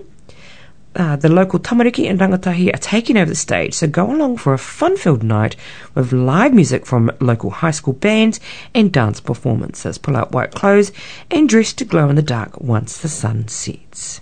Uh, 0.95 1.15
the 1.15 1.27
local 1.27 1.57
tamariki 1.57 2.07
and 2.07 2.19
rangatahi 2.19 2.71
are 2.71 2.77
taking 2.77 3.17
over 3.17 3.31
the 3.31 3.35
stage, 3.35 3.73
so 3.73 3.87
go 3.87 4.11
along 4.13 4.37
for 4.37 4.53
a 4.53 4.59
fun-filled 4.59 5.23
night 5.23 5.55
with 5.95 6.13
live 6.13 6.53
music 6.53 6.85
from 6.85 7.09
local 7.19 7.49
high 7.49 7.71
school 7.71 7.93
bands 7.95 8.39
and 8.75 8.93
dance 8.93 9.19
performances. 9.19 9.97
Pull 9.97 10.15
out 10.15 10.31
white 10.33 10.51
clothes 10.51 10.91
and 11.31 11.49
dress 11.49 11.73
to 11.73 11.83
glow 11.83 12.09
in 12.09 12.15
the 12.15 12.21
dark 12.21 12.61
once 12.61 12.99
the 12.99 13.09
sun 13.09 13.47
sets. 13.47 14.21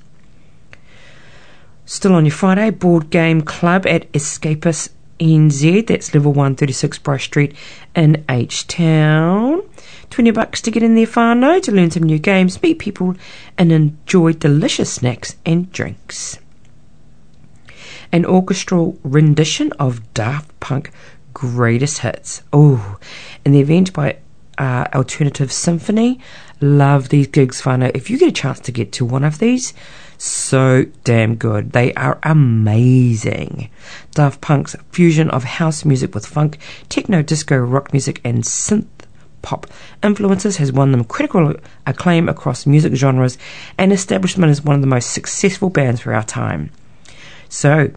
Still 1.85 2.13
on 2.13 2.23
your 2.23 2.31
Friday, 2.31 2.69
board 2.69 3.09
game 3.09 3.41
club 3.41 3.85
at 3.85 4.09
Escapist 4.13 4.91
NZ, 5.21 5.87
that's 5.87 6.13
level 6.13 6.33
136 6.33 6.97
Bryce 6.99 7.23
Street 7.23 7.55
in 7.95 8.25
H 8.27 8.67
Town. 8.67 9.61
20 10.09 10.31
bucks 10.31 10.61
to 10.61 10.71
get 10.71 10.83
in 10.83 10.95
there 10.95 11.05
whānau 11.05 11.61
to 11.61 11.71
learn 11.71 11.91
some 11.91 12.03
new 12.03 12.19
games, 12.19 12.61
meet 12.61 12.79
people, 12.79 13.15
and 13.57 13.71
enjoy 13.71 14.33
delicious 14.33 14.91
snacks 14.91 15.37
and 15.45 15.71
drinks 15.71 16.37
an 18.11 18.25
orchestral 18.25 18.99
rendition 19.03 19.71
of 19.73 20.13
Daft 20.13 20.59
Punk 20.59 20.91
greatest 21.33 21.99
hits. 21.99 22.43
Oh, 22.51 22.97
an 23.45 23.55
event 23.55 23.93
by 23.93 24.17
uh, 24.57 24.85
Alternative 24.93 25.51
Symphony. 25.51 26.19
Love 26.59 27.09
these 27.09 27.27
gigs, 27.27 27.61
whānau. 27.61 27.91
If 27.95 28.09
you 28.09 28.17
get 28.17 28.29
a 28.29 28.33
chance 28.33 28.59
to 28.61 28.71
get 28.71 28.91
to 28.93 29.05
one 29.05 29.23
of 29.23 29.39
these, 29.39 29.73
so 30.21 30.85
damn 31.03 31.33
good. 31.33 31.71
They 31.71 31.95
are 31.95 32.19
amazing. 32.21 33.71
Daft 34.11 34.39
Punk's 34.39 34.75
fusion 34.91 35.31
of 35.31 35.43
house 35.43 35.83
music 35.83 36.13
with 36.13 36.27
funk, 36.27 36.59
techno, 36.89 37.23
disco, 37.23 37.57
rock 37.57 37.91
music, 37.91 38.21
and 38.23 38.43
synth 38.43 38.85
pop 39.41 39.65
influences 40.03 40.57
has 40.57 40.71
won 40.71 40.91
them 40.91 41.05
critical 41.05 41.55
acclaim 41.87 42.29
across 42.29 42.67
music 42.67 42.93
genres 42.93 43.39
and 43.79 43.91
establishment 43.91 44.51
as 44.51 44.61
one 44.61 44.75
of 44.75 44.81
the 44.81 44.87
most 44.87 45.09
successful 45.09 45.71
bands 45.71 46.01
for 46.01 46.13
our 46.13 46.23
time. 46.23 46.69
So, 47.49 47.89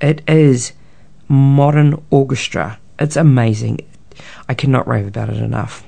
it 0.00 0.22
is 0.28 0.74
modern 1.26 2.00
orchestra. 2.08 2.78
It's 3.00 3.16
amazing. 3.16 3.80
I 4.48 4.54
cannot 4.54 4.86
rave 4.86 5.08
about 5.08 5.30
it 5.30 5.38
enough. 5.38 5.82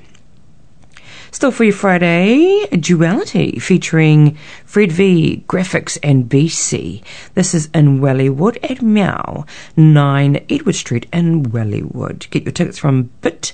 Still 1.31 1.51
for 1.51 1.63
you 1.63 1.71
Friday, 1.71 2.65
Duality 2.71 3.59
featuring 3.59 4.35
Fred 4.65 4.91
V, 4.91 5.43
Grafix 5.47 5.99
and 6.01 6.27
BC. 6.27 7.03
This 7.35 7.53
is 7.53 7.69
in 7.73 7.99
Wellywood 7.99 8.57
at 8.69 8.81
Meow, 8.81 9.45
9 9.77 10.45
Edward 10.49 10.75
Street 10.75 11.05
in 11.13 11.43
Wellywood. 11.43 12.29
Get 12.31 12.43
your 12.43 12.51
tickets 12.51 12.79
from 12.79 13.11
bit, 13.21 13.53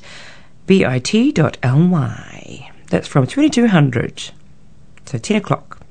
bit.ly. 0.68 1.52
That's 2.90 3.08
from 3.10 3.28
2200. 3.28 4.32
So 5.06 5.18
10 5.18 5.38
o'clock. 5.38 5.82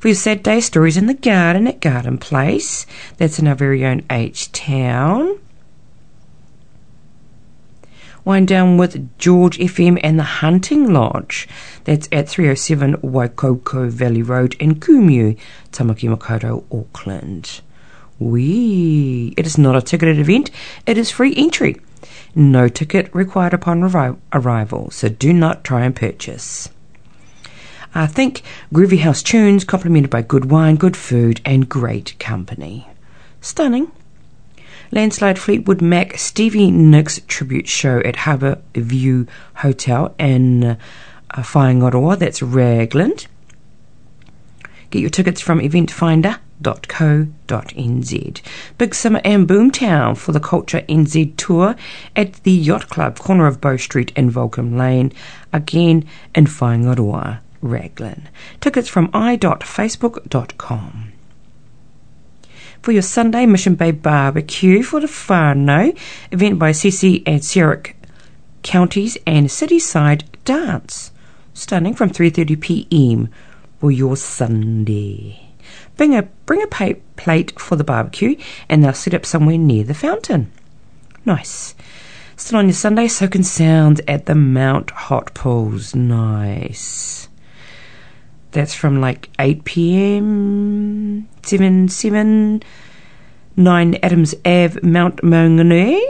For 0.00 0.08
your 0.08 0.16
Saturday 0.16 0.60
stories 0.60 0.96
in 0.96 1.06
the 1.06 1.14
garden 1.14 1.68
at 1.68 1.80
Garden 1.80 2.18
Place. 2.18 2.84
That's 3.16 3.38
in 3.38 3.46
our 3.46 3.54
very 3.54 3.86
own 3.86 4.02
H 4.10 4.50
Town. 4.50 5.38
Wind 8.24 8.48
down 8.48 8.76
with 8.76 9.18
George 9.18 9.58
FM 9.58 9.98
and 10.02 10.18
the 10.18 10.24
Hunting 10.24 10.92
Lodge. 10.92 11.48
That's 11.84 12.08
at 12.12 12.28
307 12.28 12.98
Waikoukou 12.98 13.88
Valley 13.88 14.22
Road 14.22 14.54
in 14.60 14.76
Kumu, 14.76 15.38
Tamaki 15.72 16.14
Makaurau, 16.14 16.64
Auckland. 16.70 17.60
Wee! 18.18 19.32
It 19.36 19.46
is 19.46 19.56
not 19.56 19.76
a 19.76 19.80
ticketed 19.80 20.18
event, 20.18 20.50
it 20.84 20.98
is 20.98 21.10
free 21.10 21.34
entry. 21.36 21.80
No 22.34 22.68
ticket 22.68 23.12
required 23.14 23.54
upon 23.54 23.82
arrival, 23.82 24.90
so 24.90 25.08
do 25.08 25.32
not 25.32 25.64
try 25.64 25.84
and 25.84 25.96
purchase. 25.96 26.68
I 27.94 28.06
think 28.06 28.42
groovy 28.72 29.00
house 29.00 29.22
tunes 29.22 29.64
complemented 29.64 30.10
by 30.10 30.22
good 30.22 30.50
wine, 30.50 30.76
good 30.76 30.96
food, 30.96 31.40
and 31.44 31.68
great 31.68 32.16
company. 32.18 32.86
Stunning. 33.40 33.90
Landslide 34.92 35.38
Fleetwood 35.38 35.80
Mac 35.80 36.18
Stevie 36.18 36.70
Nicks 36.70 37.20
tribute 37.28 37.68
show 37.68 38.00
at 38.00 38.16
Harbour 38.16 38.60
View 38.74 39.26
Hotel 39.54 40.14
in 40.18 40.64
uh, 40.64 40.76
that's 42.16 42.42
Raglan. 42.42 43.12
Get 44.90 45.00
your 45.00 45.10
tickets 45.10 45.40
from 45.40 45.60
eventfinda.co.nz. 45.60 48.40
Big 48.78 48.94
Summer 48.94 49.20
and 49.24 49.48
Boomtown 49.48 50.16
for 50.16 50.32
the 50.32 50.40
Culture 50.40 50.80
NZ 50.88 51.36
tour 51.36 51.76
at 52.16 52.32
the 52.42 52.50
Yacht 52.50 52.88
Club, 52.88 53.20
corner 53.20 53.46
of 53.46 53.60
Bow 53.60 53.76
Street 53.76 54.10
and 54.16 54.32
Vulcan 54.32 54.76
Lane, 54.76 55.12
again 55.52 56.04
in 56.34 56.46
Whaingaroa. 56.46 57.38
Raglan. 57.62 58.28
Tickets 58.60 58.88
from 58.88 59.10
i.facebook.com. 59.12 61.09
For 62.82 62.92
your 62.92 63.02
Sunday 63.02 63.44
Mission 63.44 63.74
Bay 63.74 63.90
barbecue 63.90 64.82
for 64.82 65.00
the 65.00 65.06
whānau, 65.06 65.94
event 66.30 66.58
by 66.58 66.70
Cece 66.70 67.22
and 67.26 67.40
Sirik 67.42 67.92
Counties 68.62 69.18
and 69.26 69.48
Cityside 69.48 70.24
Dance, 70.46 71.12
starting 71.52 71.94
from 71.94 72.08
3.30pm 72.08 73.28
for 73.78 73.90
your 73.90 74.16
Sunday. 74.16 75.52
Bring 75.98 76.16
a, 76.16 76.22
bring 76.46 76.62
a 76.62 76.94
plate 77.16 77.60
for 77.60 77.76
the 77.76 77.84
barbecue 77.84 78.36
and 78.66 78.82
they'll 78.82 78.94
set 78.94 79.12
up 79.12 79.26
somewhere 79.26 79.58
near 79.58 79.84
the 79.84 79.92
fountain. 79.92 80.50
Nice. 81.26 81.74
Still 82.36 82.60
on 82.60 82.66
your 82.66 82.72
Sunday, 82.72 83.08
soaking 83.08 83.42
sounds 83.42 84.00
at 84.08 84.24
the 84.24 84.34
Mount 84.34 84.90
Hot 84.90 85.34
Pools. 85.34 85.94
Nice. 85.94 87.28
That's 88.52 88.74
from 88.74 89.00
like 89.00 89.30
8 89.38 89.64
p.m. 89.64 91.28
7 91.42 91.88
7 91.88 92.62
9 93.56 93.98
Adams 94.02 94.34
Ave, 94.44 94.80
Mount 94.82 95.16
Maunganui. 95.16 96.00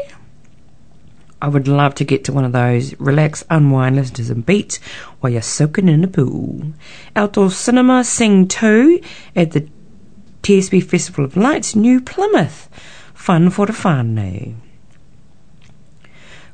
I 1.42 1.48
would 1.48 1.66
love 1.66 1.94
to 1.96 2.04
get 2.04 2.24
to 2.24 2.32
one 2.32 2.44
of 2.44 2.52
those. 2.52 2.98
Relax, 3.00 3.44
unwind, 3.48 3.96
listen 3.96 4.14
to 4.16 4.24
some 4.24 4.42
beats 4.42 4.76
while 5.20 5.32
you're 5.32 5.42
soaking 5.42 5.88
in 5.88 6.02
the 6.02 6.08
pool. 6.08 6.72
Outdoor 7.16 7.50
cinema, 7.50 8.04
Sing 8.04 8.46
2 8.46 9.00
at 9.34 9.52
the 9.52 9.66
TSB 10.42 10.84
Festival 10.84 11.24
of 11.24 11.36
Lights, 11.36 11.74
New 11.74 12.00
Plymouth. 12.00 12.68
Fun 13.14 13.50
for 13.50 13.66
the 13.66 13.72
whānau. 13.72 14.54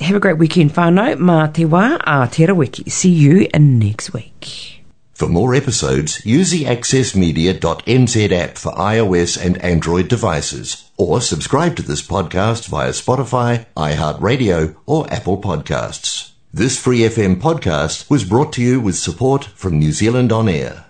Have 0.00 0.16
a 0.16 0.20
great 0.20 0.38
weekend, 0.38 0.74
whānau. 0.74 1.16
Mā 1.16 1.52
te 1.52 1.64
wā. 1.64 2.90
See 2.90 3.10
you 3.10 3.46
next 3.58 4.12
week. 4.12 4.82
For 5.14 5.28
more 5.28 5.54
episodes, 5.54 6.24
use 6.26 6.50
the 6.50 6.64
accessmedia.nz 6.64 8.32
app 8.32 8.58
for 8.58 8.72
iOS 8.72 9.42
and 9.42 9.56
Android 9.58 10.08
devices, 10.08 10.90
or 10.96 11.20
subscribe 11.20 11.76
to 11.76 11.82
this 11.82 12.02
podcast 12.02 12.66
via 12.66 12.90
Spotify, 12.90 13.66
iHeartRadio, 13.76 14.74
or 14.86 15.10
Apple 15.12 15.40
Podcasts. 15.40 16.32
This 16.52 16.76
Free 16.78 17.00
FM 17.00 17.40
podcast 17.40 18.10
was 18.10 18.24
brought 18.24 18.52
to 18.54 18.62
you 18.62 18.80
with 18.80 18.96
support 18.96 19.44
from 19.44 19.78
New 19.78 19.92
Zealand 19.92 20.32
On 20.32 20.48
Air. 20.48 20.84